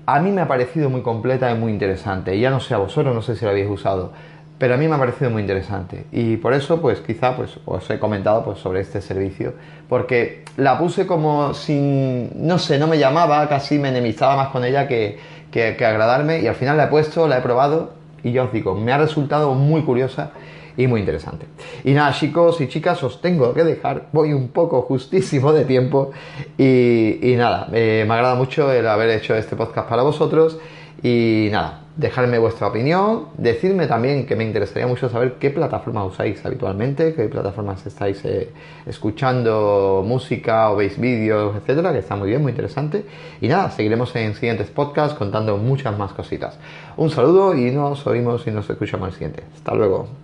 A 0.05 0.21
mí 0.21 0.31
me 0.31 0.43
ha 0.43 0.49
parecido 0.49 0.91
muy 0.91 1.01
completa 1.01 1.51
y 1.51 1.55
muy 1.55 1.73
interesante. 1.73 2.39
Ya 2.39 2.51
no 2.51 2.61
sé 2.61 2.75
a 2.75 2.77
vosotros, 2.77 3.15
no 3.15 3.23
sé 3.23 3.37
si 3.37 3.47
lo 3.47 3.53
habéis 3.53 3.71
usado 3.71 4.13
pero 4.59 4.75
a 4.75 4.77
mí 4.77 4.87
me 4.87 4.95
ha 4.95 4.99
parecido 4.99 5.31
muy 5.31 5.43
interesante 5.43 6.07
y 6.13 6.37
por 6.37 6.55
eso 6.55 6.81
pues 6.81 7.01
quizá 7.01 7.37
pues 7.37 7.59
os 7.65 7.89
he 7.91 7.99
comentado 7.99 8.45
pues 8.45 8.59
sobre 8.59 8.81
este 8.81 9.01
servicio 9.01 9.55
porque 9.89 10.45
la 10.57 10.79
puse 10.79 11.07
como 11.07 11.55
sin 11.55 12.47
no 12.47 12.59
sé 12.59 12.79
no 12.79 12.87
me 12.87 12.99
llamaba 12.99 13.49
casi 13.49 13.79
me 13.79 13.89
enemistaba 13.89 14.37
más 14.37 14.49
con 14.49 14.65
ella 14.65 14.87
que, 14.87 15.19
que, 15.51 15.85
agradarme 15.85 16.41
y 16.41 16.47
al 16.47 16.55
final 16.55 16.77
la 16.77 16.85
he 16.85 16.89
puesto 16.89 17.27
la 17.27 17.39
he 17.39 17.41
probado 17.41 17.95
y 18.23 18.33
yo 18.33 18.45
os 18.45 18.53
digo 18.53 18.75
me 18.75 18.93
ha 18.93 18.99
resultado 18.99 19.55
muy 19.55 19.83
curiosa 19.83 20.33
y 20.77 20.89
muy 20.89 20.99
interesante. 20.99 21.47
Y 21.85 21.93
nada, 21.93 22.13
chicos 22.13 22.61
y 22.61 22.67
chicas, 22.67 23.01
os 23.05 23.21
tengo 23.21 23.55
que 23.55 23.63
dejar, 23.63 24.09
voy 24.13 24.33
un 24.33 24.49
poco 24.49 24.83
justísimo 24.83 25.53
de 25.53 25.65
tiempo 25.65 26.11
y, 26.59 27.31
y 27.31 27.37
nada, 27.37 27.69
eh, 27.73 28.05
me 28.07 28.15
agrada 28.15 28.35
mucho 28.35 28.73
el 28.73 28.87
haber 28.89 29.11
hecho 29.11 29.37
este 29.37 29.55
podcast 29.55 29.89
para 29.89 30.03
vosotros 30.03 30.59
y 31.03 31.49
nada, 31.51 31.85
dejarme 31.97 32.39
vuestra 32.39 32.67
opinión, 32.67 33.27
decirme 33.39 33.87
también 33.87 34.27
que 34.27 34.35
me 34.35 34.45
interesaría 34.45 34.87
mucho 34.87 35.09
saber 35.09 35.35
qué 35.35 35.51
plataformas 35.51 36.07
usáis 36.13 36.45
habitualmente, 36.45 37.15
qué 37.15 37.29
plataformas 37.29 37.87
estáis 37.87 38.25
eh, 38.25 38.51
escuchando 38.87 40.05
música 40.07 40.71
o 40.71 40.77
veis 40.77 40.99
vídeos, 40.99 41.57
etcétera, 41.57 41.93
que 41.93 41.99
está 41.99 42.17
muy 42.17 42.29
bien, 42.29 42.43
muy 42.43 42.51
interesante. 42.51 43.05
Y 43.41 43.49
nada, 43.49 43.71
seguiremos 43.71 44.15
en 44.17 44.35
siguientes 44.35 44.71
podcasts 44.71 45.17
contando 45.17 45.57
muchas 45.57 45.97
más 45.97 46.13
cositas. 46.13 46.59
Un 46.97 47.11
saludo 47.11 47.55
y 47.55 47.71
nos 47.71 48.07
oímos 48.07 48.47
y 48.47 48.51
nos 48.51 48.69
escuchamos 48.69 49.07
en 49.07 49.13
el 49.13 49.15
siguiente. 49.15 49.45
Hasta 49.55 49.75
luego. 49.75 50.24